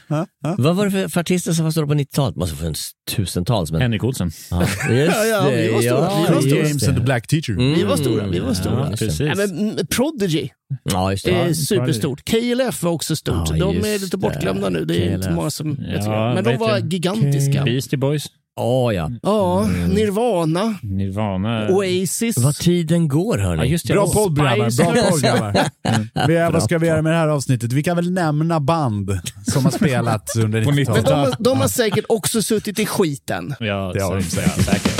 [0.57, 2.35] Vad var det för, för artister som var stora på 90-talet?
[2.35, 3.71] måste ha funnits tusentals.
[3.71, 3.81] Men...
[3.81, 4.31] Henrik Olsen.
[4.51, 6.27] Ja, just Ja, ja, vi var stora.
[6.27, 6.57] Vi var stora.
[6.57, 6.87] James det.
[6.87, 7.53] and the Black Teacher.
[7.75, 8.89] Vi var stora, vi var stora.
[8.91, 9.19] Ja, precis.
[9.19, 10.49] Nej, men, mm, Prodigy
[10.83, 11.31] Ja, just det.
[11.31, 11.53] är Ja.
[11.53, 12.23] superstort.
[12.25, 13.49] KLF var också stort.
[13.49, 14.79] Ja, de är lite bortglömda det.
[14.79, 14.85] nu.
[14.85, 15.35] Det är inte KLF.
[15.35, 16.33] många som Ja, det.
[16.35, 17.63] Men de var gigantiska.
[17.63, 18.25] Beastie Boys.
[18.59, 19.11] Ja, ja.
[19.23, 21.69] Ja, Nirvana, Nirvana.
[21.69, 22.37] Oasis.
[22.37, 23.61] Vad tiden går hörni.
[23.61, 23.93] Ja, just det.
[23.93, 25.09] Bra Och podd grabbar, Spice bra Girls.
[25.09, 26.27] podd grabbar.
[26.27, 27.73] Vi, vad ska vi göra med det här avsnittet?
[27.73, 29.19] Vi kan väl nämna band
[29.51, 31.03] som har spelat under På 90-talet.
[31.05, 33.55] Men de, har- de har säkert också suttit i skiten.
[33.59, 34.98] Ja, Det har de säkert.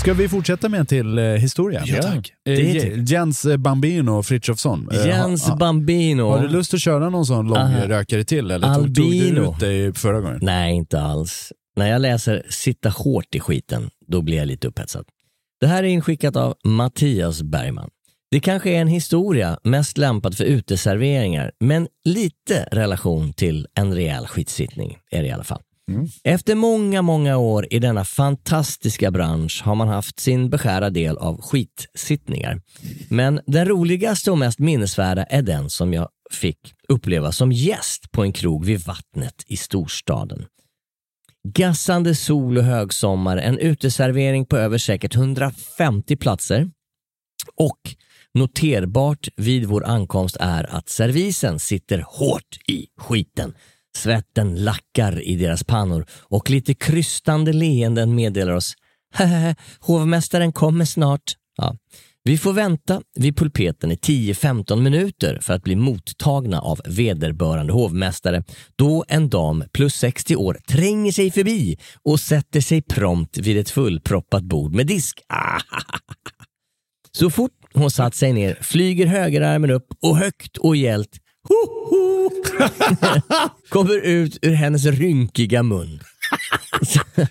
[0.00, 1.82] Ska vi fortsätta med en till eh, historia?
[1.86, 2.32] Ja, tack.
[2.48, 3.10] Eh, Det.
[3.10, 4.88] Jens Bambino Frithiofsson.
[4.92, 6.22] Eh, Jens ha- ha- Bambino.
[6.30, 7.86] Har du lust att köra någon sån lång Aha.
[7.88, 8.50] rökare till?
[8.50, 9.52] Eller tog, tog du Albino.
[9.54, 10.38] ut dig förra gången?
[10.42, 11.52] Nej, inte alls.
[11.76, 15.04] När jag läser sitta hårt i skiten, då blir jag lite upphetsad.
[15.60, 17.90] Det här är inskickat av Mattias Bergman.
[18.30, 24.26] Det kanske är en historia mest lämpad för uteserveringar, men lite relation till en rejäl
[24.26, 25.60] skitsittning är det i alla fall.
[25.88, 26.06] Mm.
[26.24, 31.40] Efter många, många år i denna fantastiska bransch har man haft sin beskärda del av
[31.42, 32.60] skitsittningar.
[33.08, 36.58] Men den roligaste och mest minnesvärda är den som jag fick
[36.88, 40.46] uppleva som gäst på en krog vid vattnet i storstaden.
[41.48, 46.70] Gassande sol och högsommar, en uteservering på över säkert 150 platser
[47.56, 47.78] och
[48.34, 53.54] noterbart vid vår ankomst är att servisen sitter hårt i skiten.
[53.98, 58.74] Svetten lackar i deras pannor och lite krystande leenden meddelar oss
[59.14, 61.22] Hehehe, hovmästaren kommer snart.
[61.56, 61.76] Ja.
[62.24, 68.44] Vi får vänta vid pulpeten i 10-15 minuter för att bli mottagna av vederbörande hovmästare
[68.76, 73.70] då en dam plus 60 år tränger sig förbi och sätter sig prompt vid ett
[73.70, 75.20] fullproppat bord med disk.
[77.12, 81.18] Så fort hon satt sig ner flyger högerarmen upp och högt och gällt
[81.48, 82.30] ho,
[83.68, 86.00] kommer ut ur hennes rynkiga mun.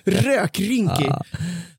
[0.06, 1.08] Rökrynkig.
[1.10, 1.24] Ja.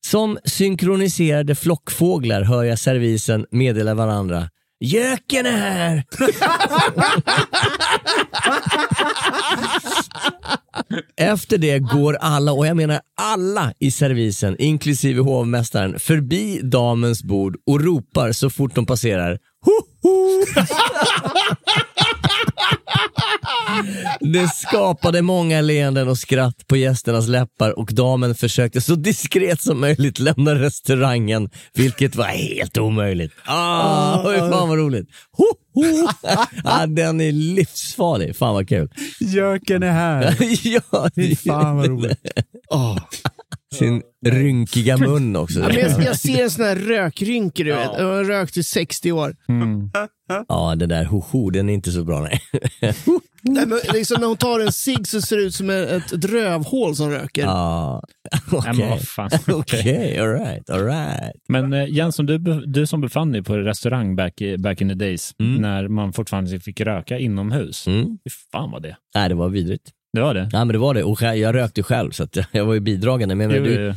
[0.00, 4.48] Som synkroniserade flockfåglar hör jag servisen meddela varandra.
[4.80, 6.04] Göken är här!
[11.16, 17.56] Efter det går alla, och jag menar alla i servisen, inklusive hovmästaren, förbi damens bord
[17.66, 19.38] och ropar så fort de passerar.
[19.64, 19.72] Ho,
[20.02, 20.44] ho!
[24.20, 29.80] Det skapade många leenden och skratt på gästernas läppar och damen försökte så diskret som
[29.80, 33.32] möjligt lämna restaurangen, vilket var helt omöjligt.
[33.44, 35.08] Ah, oj, fan vad roligt.
[35.32, 35.44] Ho,
[35.74, 36.08] ho.
[36.64, 38.36] Ah, den är livsfarlig.
[38.36, 38.90] Fan vad kul.
[39.20, 40.36] Jöken är här.
[40.62, 42.20] ja, Fy fan vad roligt.
[42.70, 42.98] Åh.
[43.74, 45.60] Sin rynkiga mun också.
[45.60, 47.90] Ja, men jag, jag ser en sån här rökrynka, du vet.
[47.98, 49.36] Jag har rökt i 60 år.
[49.48, 49.90] Mm.
[50.48, 52.40] Ja, det där hoho, den är inte så bra nej.
[53.42, 56.24] Nej, men liksom, när hon tar en cigg så ser det ut som ett, ett
[56.24, 57.42] rövhål som röker.
[57.42, 58.02] Ja,
[58.52, 58.98] okej.
[59.00, 59.30] fan.
[59.54, 61.32] Okej, alright, alright.
[61.48, 64.88] Men eh, Jens, som du, du som befann dig på restaurang back, i- back in
[64.88, 65.62] the days, Mm.
[65.62, 67.86] när man fortfarande fick röka inomhus.
[67.86, 68.04] Mm.
[68.04, 68.96] Fy fan vad det.
[69.14, 69.90] Nej, det var vidrigt.
[70.12, 70.42] Det var det?
[70.42, 71.02] Nej, men det var det.
[71.04, 73.34] Och jag rökte själv, så att jag- var ju bidragande.
[73.34, 73.94] Men, men Jo, du, jo.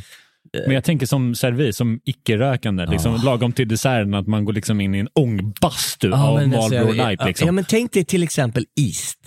[0.66, 4.80] Men jag tänker som servis, som icke-rökande, liksom, lagom till desserten, att man går liksom
[4.80, 7.20] in i en ångbastu Ja, av men alltså, Marlboro Light.
[7.20, 7.46] ja, Liksom.
[7.46, 9.18] Ja, men tänk dig till exempel East.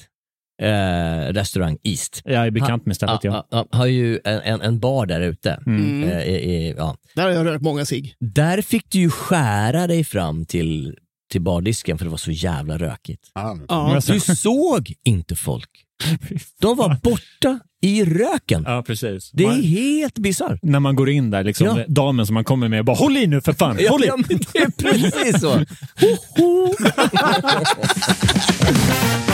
[0.62, 2.22] Eh, restaurang East.
[2.26, 3.32] Jag är bekant med stället, ja.
[3.34, 3.48] ja.
[3.52, 5.60] ja, ja, har ju en, en, en bar där ute.
[5.66, 6.04] Mm.
[6.04, 6.98] Eh, i, i, ja.
[7.16, 8.16] Där har jag rökt många cigg.
[8.20, 10.98] Där fick du ju skära dig fram till,
[11.32, 13.32] till bardisken för det var så jävla rökigt.
[13.68, 14.00] Ja.
[14.08, 15.70] Du såg inte folk.
[16.62, 18.64] De var borta i röken.
[18.68, 19.32] Ja, precis.
[19.34, 20.60] Det är Man, helt bisarrt.
[20.62, 21.78] när man går in där, liksom, Ja.
[21.88, 24.08] damen som man kommer med, bara håll i nu för fan, håll i!
[24.08, 25.50] ja, men det är precis så.
[26.00, 26.74] Ho, ho.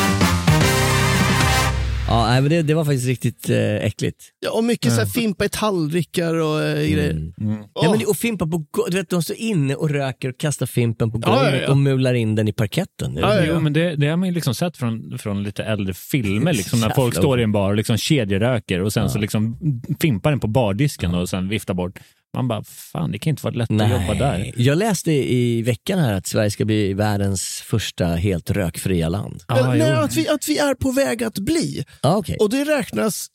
[2.12, 4.18] ja, nej, men det, det var faktiskt riktigt eh, äckligt.
[4.40, 7.12] Ja, och mycket så här fimpa i tallrikar och äh, grejer.
[7.12, 7.32] Mm.
[7.38, 7.66] Åh.
[7.74, 10.38] Ja, men det, och fimpa på go- du vet, de står inne och röker och
[10.38, 11.72] kastar fimpen på Ja, ja, golvet ja.
[11.72, 13.16] och mular in den i parketten.
[13.16, 15.94] Ja, ja, Jo, men det, det har man ju liksom sett från, från lite äldre
[15.94, 19.10] filmer, liksom, när folk står i en bar och liksom kedjeröker och sen Ja.
[19.10, 19.58] så liksom
[20.02, 22.00] fimpar den på bardisken och sen viftar bort.
[22.34, 24.38] Man bara, fan det kan inte vara lätt att jobba där.
[24.38, 24.54] Nej.
[24.56, 29.44] Jag läste i veckan här att Sverige ska bli världens första helt rökfria land.
[29.48, 31.86] Ja, nej, att, vi, att vi är på väg att bli.
[32.02, 32.38] Ah, okay.
[32.38, 33.28] Och det räknas,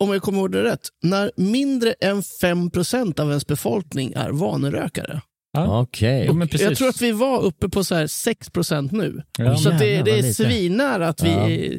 [0.00, 5.22] om jag kommer ihåg det rätt, när mindre än 5% av ens befolkning är vanerökare.
[5.52, 5.80] Ja.
[5.80, 6.28] Okej.
[6.40, 6.60] Precis.
[6.60, 9.22] Jag tror att vi var uppe på så här 6% nu.
[9.38, 11.30] Ja, så att det, jävlar, det är svinnära att vi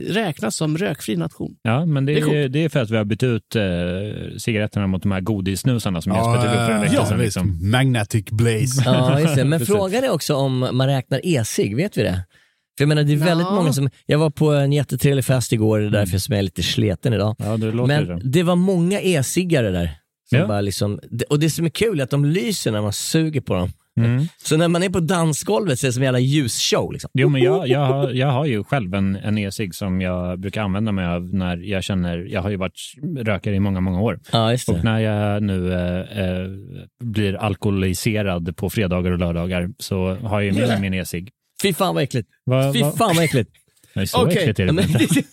[0.08, 0.14] Ja.
[0.22, 1.56] räknas som rökfri nation.
[1.62, 3.62] Ja, men det Det är är, det är för att vi har bytt ut eh,
[4.38, 7.20] cigaretterna mot de här godissnusarna som Jesper tog upp för en vecka ja, sedan.
[7.20, 7.72] Liksom.
[7.72, 8.82] Magnetic Blaze.
[8.86, 9.46] Ja, just det.
[9.46, 12.26] Men frågan är också om man räknar e-cigg, vet vi det?
[12.78, 13.56] För jag menar, det är väldigt Ja.
[13.56, 16.44] många som, jag var på en jättetrevlig fest igår, det är därför som jag är
[16.44, 17.36] lite sleten idag.
[17.40, 18.30] Ja, det låter Men det.
[18.30, 19.92] det var många e-ciggare där.
[20.40, 20.48] Ja.
[20.48, 23.54] bara liksom, och det som är kul är att de lyser när man suger på
[23.54, 23.70] dem.
[23.98, 24.26] Mm.
[24.44, 26.92] Så när man är på dansgolvet så är det som en jävla ljusshow.
[26.92, 27.10] Liksom.
[27.14, 30.62] Jo, men jag, jag, har, jag har ju själv en, en e-cigg som jag brukar
[30.62, 32.80] använda mig av när jag känner, jag har ju varit
[33.18, 34.20] rökare i många, många år.
[34.32, 36.48] Ja, Och när jag nu eh, eh,
[37.04, 41.30] blir alkoholiserad på fredagar och lördagar så har jag ju med mig min e-cigg.
[41.62, 42.30] Fy fan vad äckligt.
[42.46, 42.92] Va, Fy va?
[42.98, 43.50] fan vad äckligt.
[43.96, 44.38] Nej, så Okej.
[44.38, 45.24] äckligt är det inte.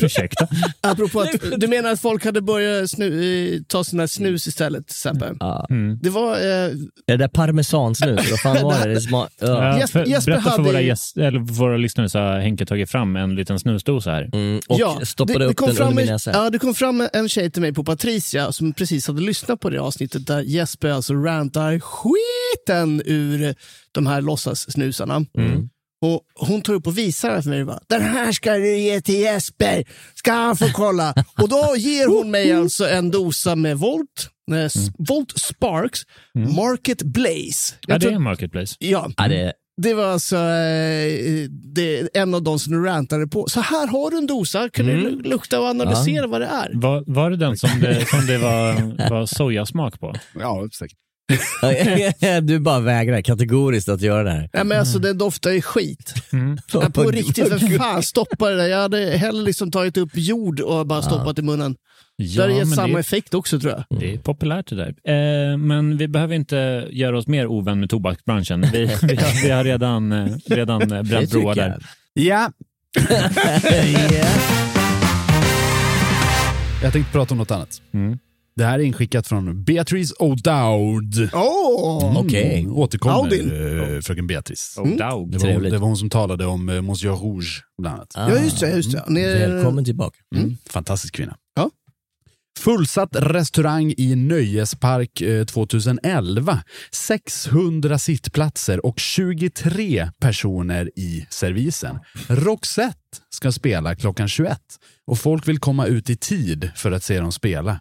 [0.06, 0.48] Ursäkta.
[0.80, 5.36] apropå att, du menar att folk hade börjat snu, ta sina snus istället till exempel?
[5.70, 5.98] Mm.
[6.02, 6.70] Det var, eh,
[7.06, 8.94] Det där parmesansnus, vad fan var det?
[8.94, 9.78] det sma- ja.
[9.78, 12.66] Jesper- för, Jesper berätta för hade våra, gäst, eller för våra lyssnare så har Henke
[12.66, 14.30] tagit fram en liten snusdosa här.
[14.32, 16.30] Mm, och ja, stoppade det, det upp kom den fram under min näsa.
[16.32, 19.70] Ja, det kom fram en tjej till mig på Patricia som precis hade lyssnat på
[19.70, 23.54] det avsnittet där Jesper alltså rantar skiten ur
[23.92, 25.24] de här låtsassnusarna.
[25.38, 25.68] Mm.
[26.02, 29.14] Och hon tar upp och visar för mig bara, den här ska du ge till
[29.20, 29.84] Jesper,
[30.14, 31.14] ska han få kolla.
[31.42, 36.00] och då ger hon mig alltså en dosa med Volt, eh, s- Volt Sparks,
[36.56, 37.74] Market Blaze.
[37.86, 38.76] Ja, det är tror- en marketplace.
[38.78, 43.46] ja, Ja, det, det var alltså eh, det, en av de som du rantade på.
[43.48, 45.02] Så här har du en dosa, kan Mm.
[45.04, 46.70] du lu- lukta och analysera vad det är.
[46.74, 48.74] Var, var det den som det, som det var,
[49.10, 50.14] var sojasmak på?
[50.40, 50.98] Ja, säkert.
[52.42, 54.50] Du bara vägrar kategoriskt att göra det här.
[54.52, 56.14] Nej, men alltså, det doftar ju skit.
[56.72, 58.66] Ja, på riktigt, för fan stoppa det där.
[58.68, 61.76] Jag hade hellre liksom tagit upp jord och bara stoppat i munnen.
[62.18, 63.98] det hade gett men samma det, effekt också tror jag.
[64.00, 64.94] det är populärt det där.
[65.52, 68.66] Eh, men vi behöver inte göra oss mer ovän med tobaksbranschen.
[68.72, 71.86] Vi, vi, har, vi har redan, eh, redan eh, bränt broar där.
[72.14, 72.50] Ja,
[74.12, 74.28] Ja.
[76.82, 77.82] jag tänkte prata om något annat.
[77.94, 78.18] Mm.
[78.56, 81.28] Det här är inskickat från Beatrice O'Dowd.
[81.32, 82.18] Åh!
[82.18, 82.60] Okej.
[82.60, 83.50] Mm, återkommer Audin.
[83.94, 84.74] eh, fröken Beatrice.
[84.78, 85.32] Oh, dog.
[85.32, 88.12] Det var, det var hon som talade om eh, Monsieur Rouge bland annat.
[88.16, 88.70] Ah, Ja, just det.
[88.76, 89.22] Just det.
[89.22, 90.16] Är- Välkommen tillbaka.
[90.36, 90.56] Mm.
[90.70, 91.36] Fantastisk kvinna.
[91.56, 91.70] Ja.
[92.58, 96.62] Fullsatt restaurang i Nöjespark eh, 2011.
[96.92, 101.98] 600 sittplatser och 23 personer i servisen.
[102.28, 102.96] Roxette
[103.30, 104.58] ska spela klockan 21
[105.06, 107.80] och folk vill komma ut i tid för att se dem spela.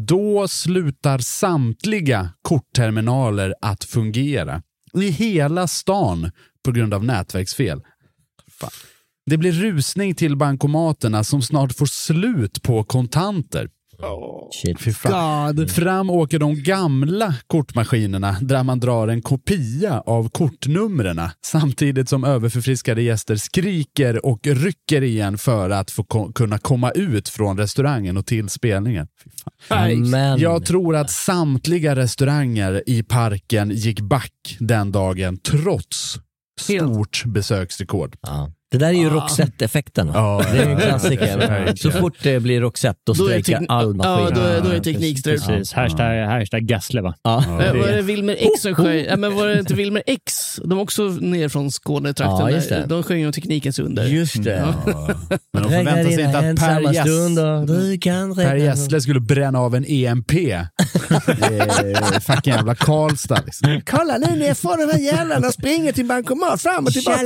[0.00, 4.62] Då slutar samtliga kortterminaler att fungera
[4.94, 6.30] i hela stan
[6.64, 7.82] på grund av nätverksfel.
[8.50, 8.70] Fan.
[9.26, 13.68] Det blir rusning till bankomaterna som snart får slut på kontanter.
[14.62, 14.80] Shit.
[14.80, 15.56] Fy fan.
[15.56, 15.70] God.
[15.70, 23.02] Fram åker de gamla kortmaskinerna där man drar en kopia av kortnumren samtidigt som överförfriskade
[23.02, 28.26] gäster skriker och rycker igen för att få ko- kunna komma ut från restaurangen och
[28.26, 29.06] till spelningen.
[29.68, 36.18] Men, Jag tror att samtliga restauranger i parken gick back den dagen trots
[36.60, 38.16] stort besöksrekord.
[38.22, 38.50] ja.
[38.72, 40.06] Det där är ju Roxette-effekten.
[40.06, 40.12] va?
[40.16, 41.74] Ja, det är ju en ja, klassiker.
[41.76, 44.12] Så fort det blir Roxette, då strejkar all maskin.
[44.12, 45.38] Ja, då är, då är Ja, teknikstrul.
[45.40, 47.14] Precis, hashtag, hashtag Gassle va?
[47.22, 47.38] Ja.
[47.38, 49.04] Eh, Var det Wilmer X som sjöng?
[49.08, 50.56] Ja, men var det inte Wilmer X?
[50.64, 52.48] De var också ner från Skånetrakten.
[52.54, 52.86] Ja, det.
[52.88, 54.04] De sjöng om teknikens under.
[54.04, 54.74] Just det.
[55.52, 57.04] Men de förväntar sig inte att Per, Gess,
[57.66, 60.30] du kan per Gessle skulle bränna av en EMP.
[62.20, 63.42] fucking jävla Karlstad.
[63.46, 63.80] Liksom.
[63.86, 67.22] Kolla nu när jag får de här jävlarna springer till bankomat fram och tillbaka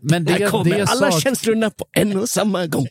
[0.00, 1.22] Men, men det, Här kommer det alla sak...
[1.22, 2.86] känslorna på en och samma gång.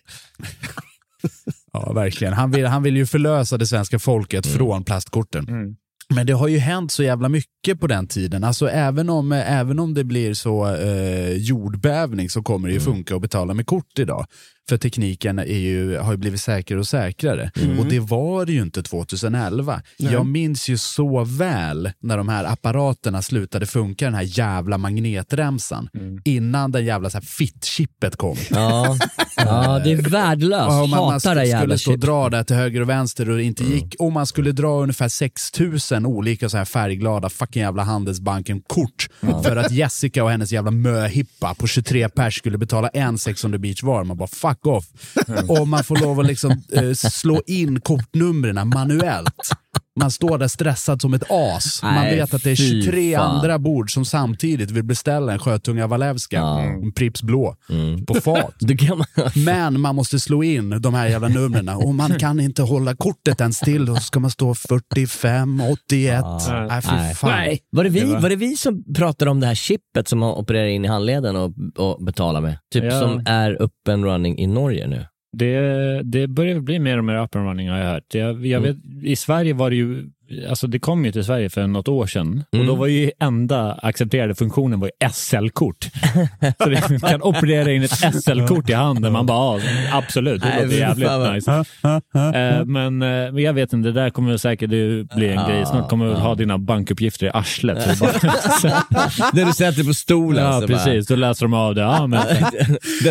[1.74, 2.34] Ja, verkligen.
[2.34, 5.76] Han vill, han vill ju förlösa det svenska folket från plastkorten.
[6.10, 8.44] Men det har ju hänt så jävla mycket på den tiden.
[8.44, 13.16] Alltså även om, även om det blir så eh, jordbävning så kommer det ju funka
[13.16, 14.26] att betala med kort idag.
[14.70, 17.52] För tekniken är ju, har ju blivit säkrare och säkrare.
[17.80, 19.82] Och det var det ju inte 2011.
[19.98, 25.90] Jag minns ju så väl när de här apparaterna slutade funka, den här jävla magnetremsan.
[26.26, 28.38] Innan den jävla fitt-chippet kom.
[28.50, 28.98] Ja.
[29.36, 30.68] ja, det är värdelöst.
[30.70, 33.38] Ja, man, man Hatar det jävla skulle och dra där till höger och vänster och
[33.38, 33.96] det inte gick.
[34.00, 39.10] Och man skulle dra ungefär 6000 olika så här färgglada fucking jävla Handelsbanken-kort
[39.44, 43.52] för att Jessica och hennes jävla möhippa på 23 pers skulle betala en Sex on
[43.52, 44.04] the beach var.
[44.04, 44.86] Man bara fuck off.
[45.48, 49.50] Och man får lov att liksom eh, slå in kortnumren manuellt.
[50.00, 51.84] Man står där stressad som ett as.
[51.84, 53.36] Man Nej, vet att det är fy 23 fan.
[53.36, 57.56] andra bord som samtidigt vill beställa en Sjötunga Walewska, en Pripps blå,
[58.08, 58.56] på fat.
[58.98, 59.32] Man...
[59.46, 63.42] Men man måste slå in de här jävla numren och man kan inte hålla kortet
[63.42, 63.86] ens till.
[63.86, 66.26] Då ska man stå 45, 81.
[66.50, 67.16] Nej, fy Nej.
[67.16, 67.58] fan.
[67.72, 70.68] Var det, vi, var det vi som pratade om det här chippet som man opererar
[70.68, 72.58] in i handleden och, och betalar med?
[72.74, 73.00] Typ Ja.
[73.00, 75.06] som är up and running i Norge nu.
[75.38, 78.14] Det, det börjar bli mer och mer up and running har jag hört.
[78.14, 80.10] Jag, jag vet, I Sverige var det ju,
[80.50, 83.74] alltså det kom ju till Sverige för något år sedan och då var ju enda
[83.74, 85.88] accepterade funktionen var SL-kort.
[86.64, 86.70] Så
[87.02, 87.92] man kan operera in ett
[88.24, 89.14] SL-kort i handen.
[89.14, 91.66] Man bara, ja, absolut, det låter jävligt nice.
[92.14, 93.02] Eh, men
[93.44, 95.66] jag vet inte, det där kommer säkert bli en grej.
[95.66, 97.78] Snart kommer du ha dina bankuppgifter i arslet.
[99.34, 100.44] När du sätter på stolen.
[100.46, 101.08] ja, så bara- precis.
[101.08, 101.82] Då läser de av det.
[101.82, 102.20] Ja, men,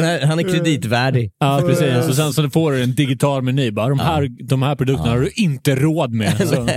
[0.04, 1.32] här, han är kreditvärdig.
[1.38, 2.08] Ja, precis.
[2.08, 3.70] Och sen så får du en digital meny.
[3.70, 6.48] Bara, de, här, de här produkterna har du inte råd med.
[6.48, 6.68] Så.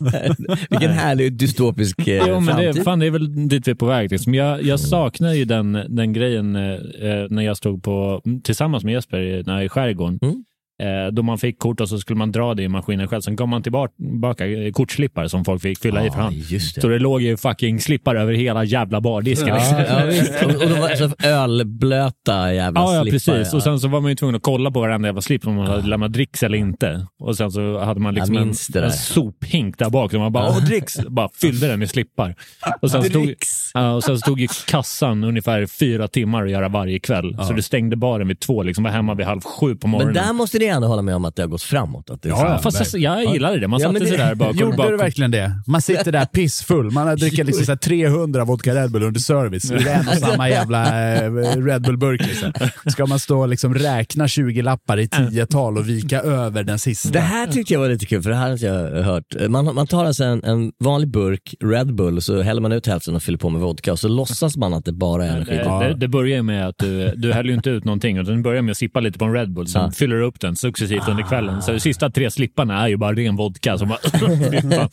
[0.70, 3.86] Vilken härlig dystopisk eh, Jo, men det, fan, det är väl dit vi är på
[3.86, 4.10] väg.
[4.10, 4.34] Liksom.
[4.34, 8.94] Jag, jag saknar ju den, den grejen eh, eh, när jag stod på, tillsammans med
[8.94, 10.18] Jesper när, i skärgården.
[10.22, 10.44] Mm.
[10.82, 13.20] Eh, då man fick kort och så skulle man dra det i maskinen själv.
[13.20, 16.36] Sen kom man tillbaka, kortslippar som folk fick fylla i för hand.
[16.36, 16.80] just det.
[16.80, 19.48] Så det låg ju fucking slippar över hela jävla bardisken.
[19.48, 20.42] Ja, ja, visst.
[20.44, 23.34] Och, och de var så ölblöta jävla Ja, ja slippar.
[23.34, 23.54] precis.
[23.54, 25.66] Och sen så var man ju tvungen att kolla på varenda jävla slip om man
[25.66, 27.06] hade lämnat dricks eller inte.
[27.20, 30.14] Och sen så hade man liksom en, det en sophink där bak.
[30.14, 30.98] Och man bara, åh dricks!
[31.08, 32.34] Bara fyllde den med slippar.
[32.82, 33.34] Och sen, stod,
[33.74, 37.36] ja, och sen stod ju kassan ungefär fyra timmar att göra varje kväll.
[37.46, 40.14] Så du stängde baren vid två, liksom var hemma vid halv sju på morgonen.
[40.14, 42.10] Men där måste ni ändå hålla med om att det har gått framåt.
[42.10, 43.68] Att det är Ja, fast alltså, jag gillade det.
[43.68, 45.52] Man Ja, satte men sig det- där bak och Gjorde bara, du verkligen det?
[45.66, 49.20] Man sitter där pissfull, man har druckit liksom så här 300 vodka Red Bull under
[49.20, 49.62] service.
[49.68, 52.26] Det är en och samma jävla eh, Red Bull-burk.
[52.26, 52.52] Liksom.
[52.86, 57.08] Ska man stå och liksom räkna 20 lappar i tiotal och vika över den sista?
[57.10, 59.24] Det här tyckte jag var lite kul, för det här har jag hört.
[59.48, 62.86] Man, man tar alltså en, en vanlig burk Red Bull och så häller man ut
[62.86, 65.56] hälften och fyller på med vodka och så låtsas man att det bara är energi.
[65.56, 68.36] Det, det, det börjar ju med att du, du häller ju inte ut någonting utan
[68.36, 69.90] du börjar med att sippa lite på en Red Bull, sen Ja.
[69.90, 71.62] fyller du upp den successivt under kvällen.
[71.62, 73.78] Så de sista tre slipparna är ju bara ren vodka.
[73.78, 73.98] Som bara,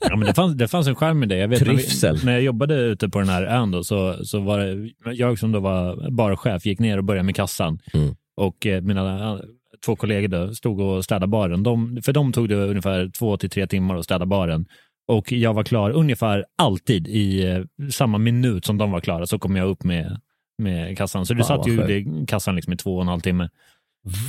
[0.00, 1.36] ja, men det, fanns, det fanns en charm i det.
[1.36, 2.16] Jag vet, när, Trivsel.
[2.16, 5.38] vi, när jag jobbade ute på den här ön då, så, så var det, jag
[5.38, 7.78] som då var barchef gick ner och började med kassan.
[7.94, 8.14] Mm.
[8.36, 9.38] Och eh, mina eh,
[9.84, 11.62] två kollegor då stod och städade baren.
[11.62, 14.66] De, för dem tog det ungefär två till tre timmar att städa baren.
[15.08, 19.38] Och jag var klar ungefär alltid i eh, samma minut som de var klara så
[19.38, 20.20] kom jag upp med,
[20.58, 21.26] med kassan.
[21.26, 23.48] Så du Fan, satt ju i kassan liksom i två och en halv timme.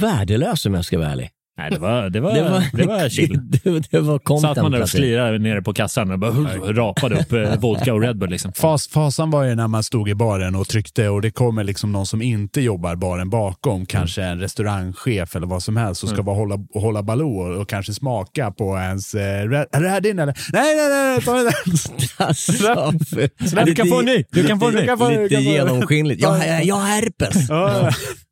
[0.02, 1.30] Värdelös om jag ska vara ärlig.
[1.60, 2.32] Nej, det var, det var,
[2.78, 3.40] det var, chill.
[3.44, 4.40] det, det var.
[4.42, 4.98] Satt man där och alltså.
[4.98, 6.32] slirade nere på kassan och bara
[6.74, 8.30] rapade upp eh, vodka och Red Bull.
[8.30, 8.54] Liksom.
[8.54, 11.92] Fas, fasan var ju när man stod i baren och tryckte och det kommer liksom
[11.92, 16.24] någon som inte jobbar baren bakom, kanske en restaurangchef eller vad som helst, som ska
[16.24, 19.14] bara hålla, hålla baloo och, och kanske smaka på ens...
[19.16, 20.38] Eh, "Red- är det här din eller?
[20.54, 21.52] Nej, nej, nej, ta den.
[22.28, 22.54] Alltså,
[23.56, 24.24] där, du kan få en ny!
[24.32, 24.74] Du kan få en
[25.14, 25.24] ny!
[25.24, 26.22] Lite genomskinligt.
[26.22, 27.50] Jag har herpes.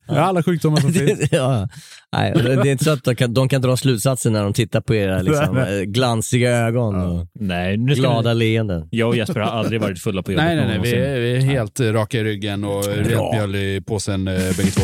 [0.07, 1.19] Ja, Ja, alla sjukdomar som finns.
[1.31, 1.67] ja.
[2.11, 4.81] Nej, det är inte så att de kan, de kan dra slutsatser när de tittar
[4.81, 8.87] på era liksom, Nej, eh, glansiga ögon och Nej, nu ska glada vi- leenden.
[8.91, 10.79] Jag och Jesper har aldrig varit fulla på jobbet Nej, nej, nej.
[10.83, 14.33] Vi är, vi är helt eh, raka i ryggen och rent mjöl i påsen eh,
[14.57, 14.83] bägge två.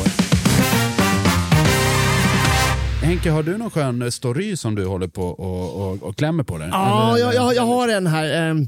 [3.04, 6.58] Henke, har du någon skön story som du håller på och, och, och klämmer på?
[6.58, 6.68] Där?
[6.72, 8.50] Ja, jag, jag, jag har en här.
[8.50, 8.68] ehm,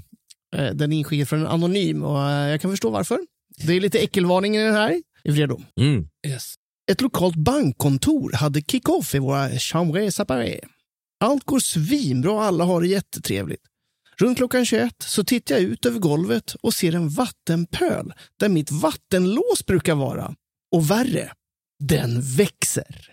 [0.56, 3.18] eh, Den är inskickad från en anonym och eh, jag kan förstå varför.
[3.68, 5.02] Det är lite äckelvarning i den här.
[5.24, 5.62] Är vi redo?
[5.80, 6.08] Mm.
[6.28, 6.54] Yes.
[6.92, 10.60] Ett lokalt bankkontor hade kick-off i våra chambre séparé.
[11.20, 13.62] Allt går svinbra och alla har det jättetrevligt.
[14.18, 18.72] Runt klockan 21 så tittar jag ut över golvet och ser en vattenpöl där mitt
[18.72, 20.36] vattenlås brukar vara.
[20.72, 21.32] Och värre,
[21.80, 23.10] den växer.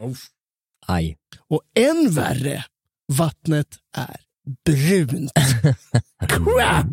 [0.86, 1.16] Aj.
[1.48, 2.64] Och än värre,
[3.12, 4.20] vattnet är
[4.64, 5.32] brunt.
[6.28, 6.86] Crap!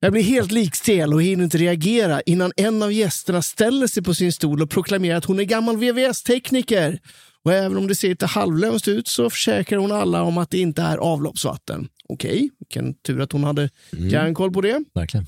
[0.00, 4.14] Jag blir helt likstel och hinner inte reagera innan en av gästerna ställer sig på
[4.14, 6.98] sin stol och proklamerar att hon är gammal VVS-tekniker.
[7.44, 10.58] Och även om det ser lite halvlöst ut så försäkrar hon alla om att det
[10.58, 11.88] inte är avloppsvatten.
[12.08, 14.84] Okej, vilken tur att hon hade järnkoll på det.
[14.94, 15.26] Verkligen.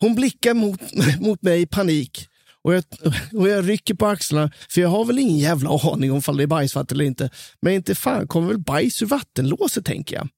[0.00, 0.80] Hon blickar mot,
[1.20, 2.28] mot mig i panik
[2.64, 2.84] och jag,
[3.32, 6.46] och jag rycker på axlarna för jag har väl ingen jävla aning om det är
[6.46, 7.30] bajsvatten eller inte.
[7.60, 10.28] Men inte fan kommer väl bajs ur vattenlåset tänker jag.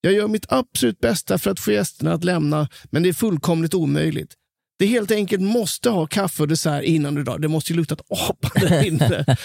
[0.00, 3.74] Jag gör mitt absolut bästa för att få gästerna att lämna men det är fullkomligt
[3.74, 4.34] omöjligt.
[4.78, 7.38] Det helt enkelt måste ha kaffe och dessert innan du drar.
[7.38, 9.24] Det måste ju lukta ett apa där inne.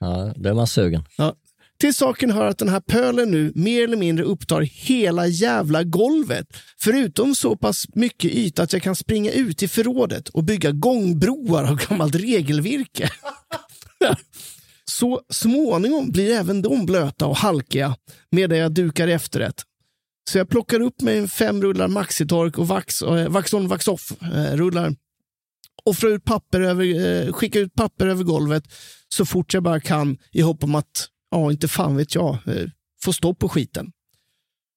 [0.00, 1.04] Ja, då är man sugen.
[1.16, 1.34] Ja.
[1.78, 6.46] Till saken hör att den här pölen nu mer eller mindre upptar hela jävla golvet.
[6.78, 11.64] Förutom så pass mycket yta att jag kan springa ut i förrådet och bygga gångbroar
[11.64, 13.10] av gammalt regelvirke.
[14.90, 17.96] så småningom blir även de blöta och halkiga
[18.30, 19.62] medan jag dukar efterrätt.
[20.30, 24.92] Så jag plockar upp mig fem rullar Maxitork och Vax, eh, Vaxon Vaxoff-rullar eh,
[25.84, 28.64] offrar ut papper över, eh, skickar ut papper över golvet
[29.08, 32.68] så fort jag bara kan i hopp om att, ja inte fan vet jag, eh,
[33.02, 33.90] få stopp på skiten.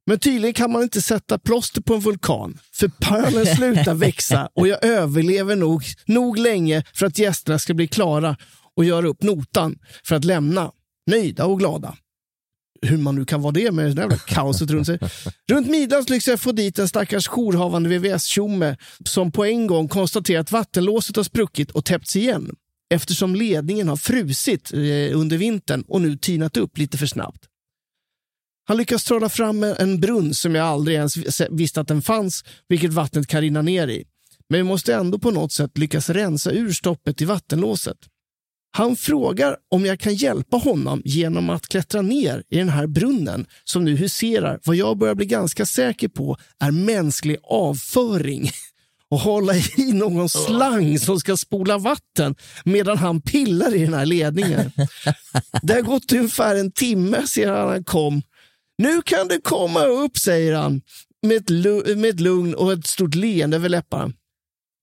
[0.08, 4.68] Men tydligen kan man inte sätta plåster på en vulkan, för pölen slutar växa och
[4.68, 8.38] jag överlever nog, nog länge för att gästerna ska bli klara
[8.76, 10.72] och göra upp notan för att lämna,
[11.08, 11.98] nöjda och glada.
[12.82, 15.00] Hur man nu kan vara det med det där jävla kaoset runt sig.
[15.50, 20.42] Runt midnatt lyckas jag få dit en stackars jourhavande VVS-tjomme som på en gång konstaterar
[20.42, 22.56] att vattenlåset har spruckit och täppts igen
[22.94, 24.80] eftersom ledningen har frusit eh,
[25.20, 27.46] under vintern och nu tinat upp lite för snabbt.
[28.68, 31.18] Han lyckas trolla fram en- brunn som jag aldrig ens
[31.50, 34.04] visste att den fanns, vilket vattnet kan rinna ner i.
[34.50, 37.98] Men vi måste ändå på något sätt lyckas rensa ur stoppet i vattenlåset.
[38.72, 43.46] Han frågar om jag kan hjälpa honom genom att klättra ner i den här brunnen
[43.64, 48.50] som nu huserar vad jag börjar bli ganska säker på är mänsklig avföring
[49.12, 52.36] och hålla i någon slang som ska spola vatten
[52.66, 54.72] medan han pillar i den här ledningen.
[55.62, 58.22] Det har gått ungefär en timme sedan han kom.
[58.78, 60.82] Nu kan du komma upp, säger han
[61.28, 64.14] med ett, lu- med ett lugn och ett stort leende över läpparna.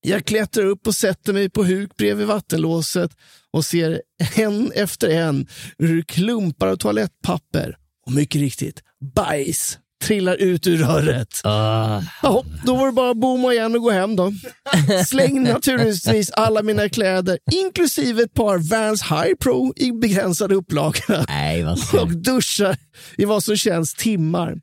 [0.01, 3.11] Jag klättrar upp och sätter mig på huk bredvid vattenlåset
[3.51, 4.01] och ser
[4.35, 5.47] en efter en
[5.77, 8.83] hur klumpar av toalettpapper och mycket riktigt
[9.15, 11.41] bajs trillar ut ur röret.
[11.43, 14.33] Ah, Jaha, då var det bara att bomma igen och gå hem då.
[15.07, 21.63] Släng naturligtvis alla mina kläder, inklusive ett par Vans High Pro i begränsade upplagor nej,
[21.63, 22.77] vad och duschar
[23.17, 24.55] i vad som känns timmar.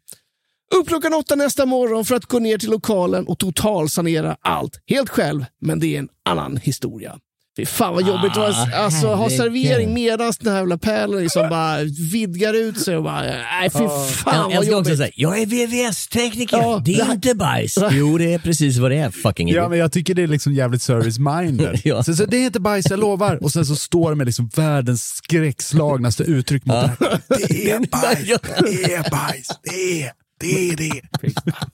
[0.74, 4.80] Upp klockan åtta nästa morgon för att gå ner till lokalen och totalsanera allt.
[4.86, 7.18] Helt själv, men det är en annan historia.
[7.56, 11.78] Fy fan vad jobbigt Ah, alltså, ha servering medan den här jävla pärlen liksom bara
[12.12, 12.96] vidgar ut sig.
[12.96, 14.96] Och bara, nej, fy fan Jag vad också jobbigt.
[14.98, 17.74] säga, jag är VVS-tekniker, Ja, det är inte bajs.
[17.90, 19.70] Jo, det är precis vad det är, fucking Ja, idiot.
[19.70, 21.80] men jag tycker det är liksom jävligt service-minded.
[21.84, 22.02] Ja.
[22.02, 23.42] så, så det är inte bajs, jag lovar.
[23.44, 27.20] Och sen så står det med liksom världens skräckslagnaste uttryck mot det här.
[27.48, 28.40] Det är bajs,
[28.84, 30.10] det är bajs, det är
[30.42, 30.70] det.
[30.70, 31.00] Är det.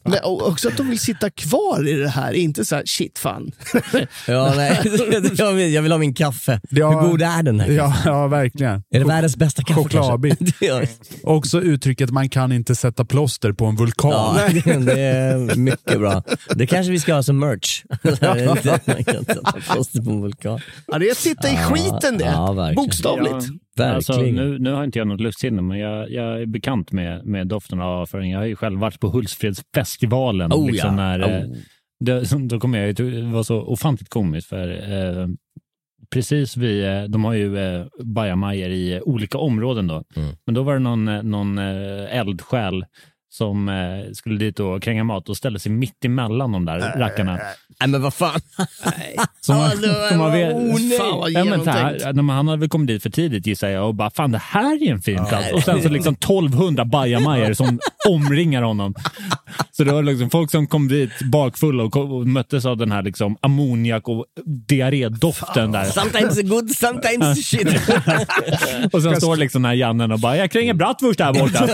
[0.11, 3.19] Men och också att de vill sitta kvar i det här, inte så här shit
[3.19, 3.51] fan.
[4.27, 4.81] Ja, nej.
[5.37, 6.61] jag, vill, jag vill ha min kaffe.
[6.71, 7.01] Ja.
[7.01, 7.71] Hur god är den här?
[7.71, 8.83] Ja, ja, verkligen.
[8.91, 10.39] Är det världens bästa kaffe Chokladbit.
[11.23, 14.11] Också uttrycket man kan inte sätta plåster på en vulkan.
[14.11, 14.49] ja,
[14.79, 16.23] det, är mycket bra.
[16.55, 17.83] Det kanske vi ska ha som merch.
[18.03, 20.61] Man kan sätta plåster på en vulkan.
[20.87, 22.25] Ja, det är att sitta i skiten det.
[22.25, 22.73] Ja,
[23.79, 23.97] verkligen.
[23.97, 24.35] Alltså, Verkligen.
[24.35, 27.81] nu, nu har inte jag något luktsinne, men jag, jag är bekant med, med doften
[27.81, 28.31] av avföring.
[28.31, 30.53] Jag har ju själv varit på Hultsfredsfestivalen.
[30.53, 31.16] Oh, liksom ja.
[31.16, 31.57] när, eh, Oh.
[32.05, 35.29] det, då kom jag, det var så ofantligt komiskt för eh,
[36.11, 40.05] precis vid, eh, de har ju eh, bajamajor i olika områden då.
[40.16, 40.37] Mm.
[40.47, 42.85] Men då var det någon, eh, någon eldsjäl
[43.31, 47.39] som eh, skulle dit och kränga mat och ställde sig mitt emellan de där rackarna.
[47.81, 48.41] Nej men vad fan.
[49.41, 49.70] Som,
[50.09, 50.53] som man vet.
[50.99, 53.95] Fan, vad ja, men här, han hade väl kommit dit för tidigt gissar jag och
[53.95, 55.53] bara fan det här är en fin plats.
[55.53, 58.95] Och sen så liksom 1200 bajamajor som omringar honom.
[59.70, 62.93] Så det var liksom folk som kom dit bakfulla och, kom, och möttes av den
[62.93, 64.24] här liksom ammoniak och
[64.68, 65.85] diarrédoften där.
[65.85, 67.68] Sometimes good, sometimes shit.
[68.93, 71.68] Och sen står liksom den här Jannen och bara “jag kränger bratwurst här borta”.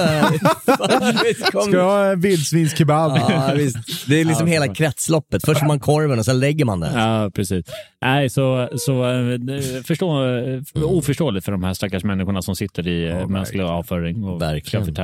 [1.53, 3.17] Kom- Ska ha en vildsvinskebab?
[3.17, 4.07] Ja, visst.
[4.09, 5.43] Det är liksom hela kretsloppet.
[5.45, 6.95] Först får man korven och sen lägger man den.
[6.95, 7.67] Ja, precis.
[8.03, 13.09] Nej, så, så eh, förstå, eh, oförståeligt för de här stackars människorna som sitter i
[13.09, 14.87] eh, mänsklig avföring och Verkligen.
[14.87, 14.97] Med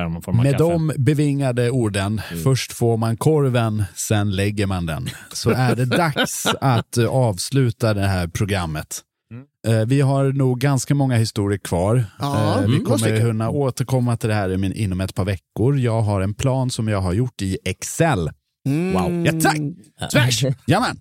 [0.53, 0.57] kaffe.
[0.59, 6.47] de bevingade orden, först får man korven, sen lägger man den, så är det dags
[6.61, 9.01] att avsluta det här programmet.
[9.68, 12.04] Eh, Vi har nog ganska många historier kvar.
[12.18, 15.78] Ja, Eh, Vi mm, kommer kunna återkomma till det här inom ett par veckor.
[15.78, 18.30] Jag har en plan som jag har gjort i Excel.
[18.66, 18.92] Mm.
[18.92, 19.26] Wow.
[19.26, 19.56] Ja, tack!
[20.12, 20.42] Tvärs!
[20.66, 21.00] Jajamän!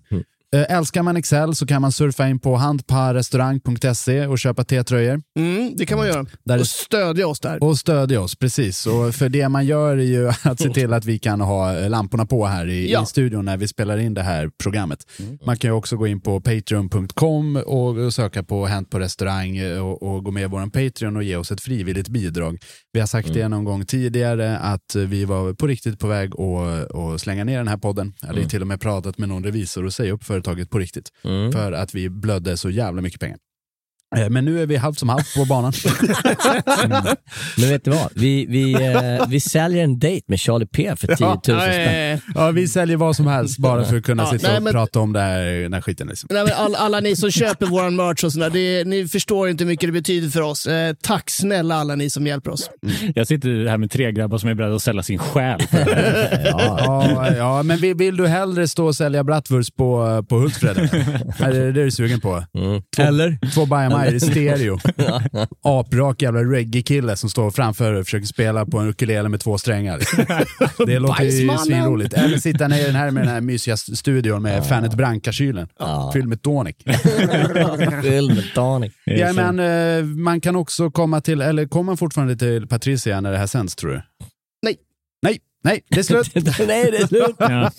[0.56, 5.22] Eh, Älskar man Excel så kan man surfa in på handparrestaurang.se och köpa T-tröjor.
[5.38, 6.26] Mm, det kan man göra.
[6.44, 7.62] Där och stödja oss där.
[7.62, 8.86] Och stödja oss, precis.
[8.86, 12.26] Och för det man gör är ju att se till att vi kan ha lamporna
[12.26, 13.02] på här i, Ja.
[13.02, 15.06] i studion när vi spelar in det här programmet.
[15.46, 19.86] Man kan ju också gå in på patreon.com och söka på Hänt på restaurang eh,
[19.86, 22.58] och, och gå med i vår Patreon och ge oss ett frivilligt bidrag.
[22.92, 27.20] Vi har sagt det någon gång tidigare att vi var på riktigt på väg att,
[27.20, 28.12] slänga ner den här podden.
[28.20, 31.12] Jag hade till och med pratat med någon revisor och säga upp företaget på riktigt.
[31.52, 33.38] För att vi blödde så jävla mycket pengar.
[34.16, 35.72] Eh, Men nu är vi halvt som halvt på banan.
[37.56, 38.08] Men vet du vad?
[38.14, 42.20] Vi, vi, eh, vi säljer en dejt med Charlie P för 10 000 spänn.
[42.34, 44.72] Ja, vi säljer vad som helst bara för att kunna Ja, sitta nej, och men-
[44.72, 46.06] prata om det här, den här skiten.
[46.08, 46.28] Liksom.
[46.32, 49.64] Nej, men alla, alla ni som köper våran merch och sådär, det, ni förstår inte
[49.64, 50.66] hur mycket det betyder för oss.
[50.66, 52.70] Eh, tack snälla alla ni som hjälper oss.
[53.14, 55.60] Jag sitter här med tre grabbar som är beredda att sälja sin själ.
[56.44, 60.78] Ja, ja, men vill, vill du hellre stå och sälja bratwurst på, på Hultsfred?
[61.38, 62.44] är det det du är sugen på?
[62.96, 63.38] Två, Eller?
[63.54, 64.78] Två bajamajor i stereo.
[65.62, 70.00] Aprak jävla reggae-kille som står framför och försöker spela på en ukulele med två strängar.
[70.86, 72.14] Det låter ju svinroligt.
[72.14, 75.68] Eller sitta ner i den här med den här mysiga studion med Fanet Branca-kylen.
[76.12, 76.76] Fylld med tonic.
[78.02, 78.92] Fylld med tonic.
[79.04, 79.58] Ja, men,
[79.98, 83.46] eh, man kan också komma till, eller kommer man fortfarande till Patricia när det här
[83.46, 84.02] sänds tror du?
[84.62, 84.76] Nej.
[85.22, 86.34] Nej, nej, det är slut.
[86.66, 87.36] Nej, det är slut.
[87.38, 87.70] Ja.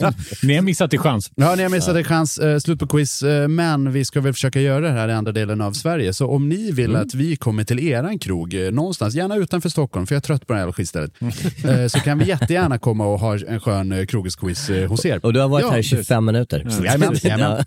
[0.44, 1.32] Ni har missat i chans.
[1.36, 2.38] Ja, ni har missat en chans.
[2.38, 3.24] Eh, slut på quiz.
[3.24, 6.14] Eh, men vi ska väl försöka göra det här i andra delen av Sverige.
[6.14, 10.08] Så om ni vill att vi kommer till eran krog eh, någonstans, gärna utanför Stockholm,
[10.08, 13.06] för jag är trött på det här jävla skitstället, eh, så kan vi jättegärna komma
[13.08, 15.26] och ha en skön eh, krogisquiz eh, hos er.
[15.26, 16.68] Och du har varit Ja, här i 25 minuter.
[16.84, 17.64] Jajamän, jajamän.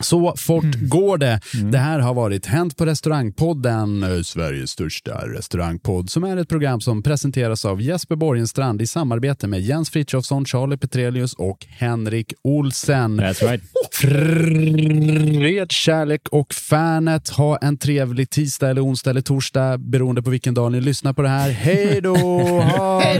[0.00, 0.88] Så fort Mm.
[0.88, 1.40] går det.
[1.72, 6.80] Det här har varit Hänt på restaurangpodden, eh, Sveriges största restaurangpodd, som är ett program
[6.80, 13.20] som presenteras av Jesper Borgenstrand i samarbete med Jens Frithiofsson, Charlie Petrelius och Henrik Olsen.
[13.20, 13.62] That's right.
[13.92, 17.28] Fred, kärlek och fanet.
[17.28, 21.22] Ha en trevlig tisdag eller onsdag eller torsdag beroende på vilken dag ni lyssnar på
[21.22, 21.50] det här.
[21.50, 22.16] Hej då!
[23.02, 23.18] Hej!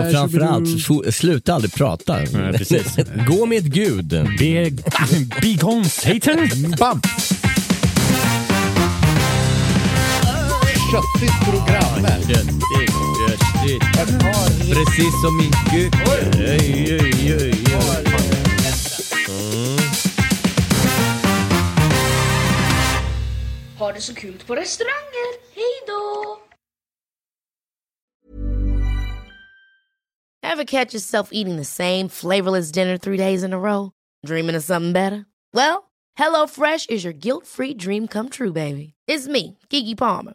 [0.00, 2.16] Och framförallt, sluta aldrig prata.
[2.32, 2.96] Nej, precis.
[3.28, 4.08] Gå med Gud.
[4.38, 4.70] Be,
[5.40, 6.48] be gone Satan!
[6.78, 7.00] Bam!
[10.92, 12.06] Köttigt program.
[13.62, 15.94] Precis som min Gud.
[16.10, 18.04] Oj, oj, oj, oj.
[19.28, 19.78] Mm.
[23.78, 25.28] Ha det så kul på restauranger.
[25.54, 26.38] Hej då!
[30.42, 33.90] Ever catch yourself eating the same flavorless dinner three days in a row?
[34.26, 35.24] Dreaming of something better?
[35.54, 38.94] Well, HelloFresh is your guilt-free dream come true, baby.
[39.06, 40.34] It's me, Kiki Palmer.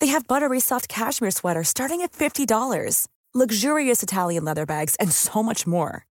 [0.00, 5.42] They have buttery soft cashmere sweaters starting at $50, luxurious Italian leather bags, and so
[5.42, 6.06] much more.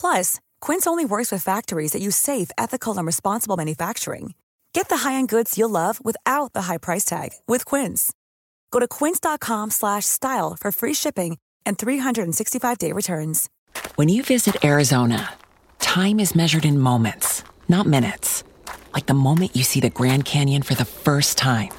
[0.00, 4.32] Plus, Quince only works with factories that use safe, ethical, and responsible manufacturing.
[4.72, 8.12] Get the high-end goods you'll love without the high price tag with Quince.
[8.70, 13.48] Go to quince.com slash style for free shipping and 365-day returns.
[13.96, 15.34] When you visit Arizona,
[15.78, 18.44] time is measured in moments, not minutes.
[18.94, 21.70] Like the moment you see the Grand Canyon for the first time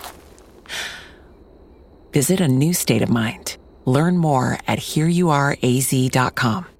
[2.11, 3.57] visit a new state of mind.
[3.85, 6.78] Learn more at hereyouareaz.com.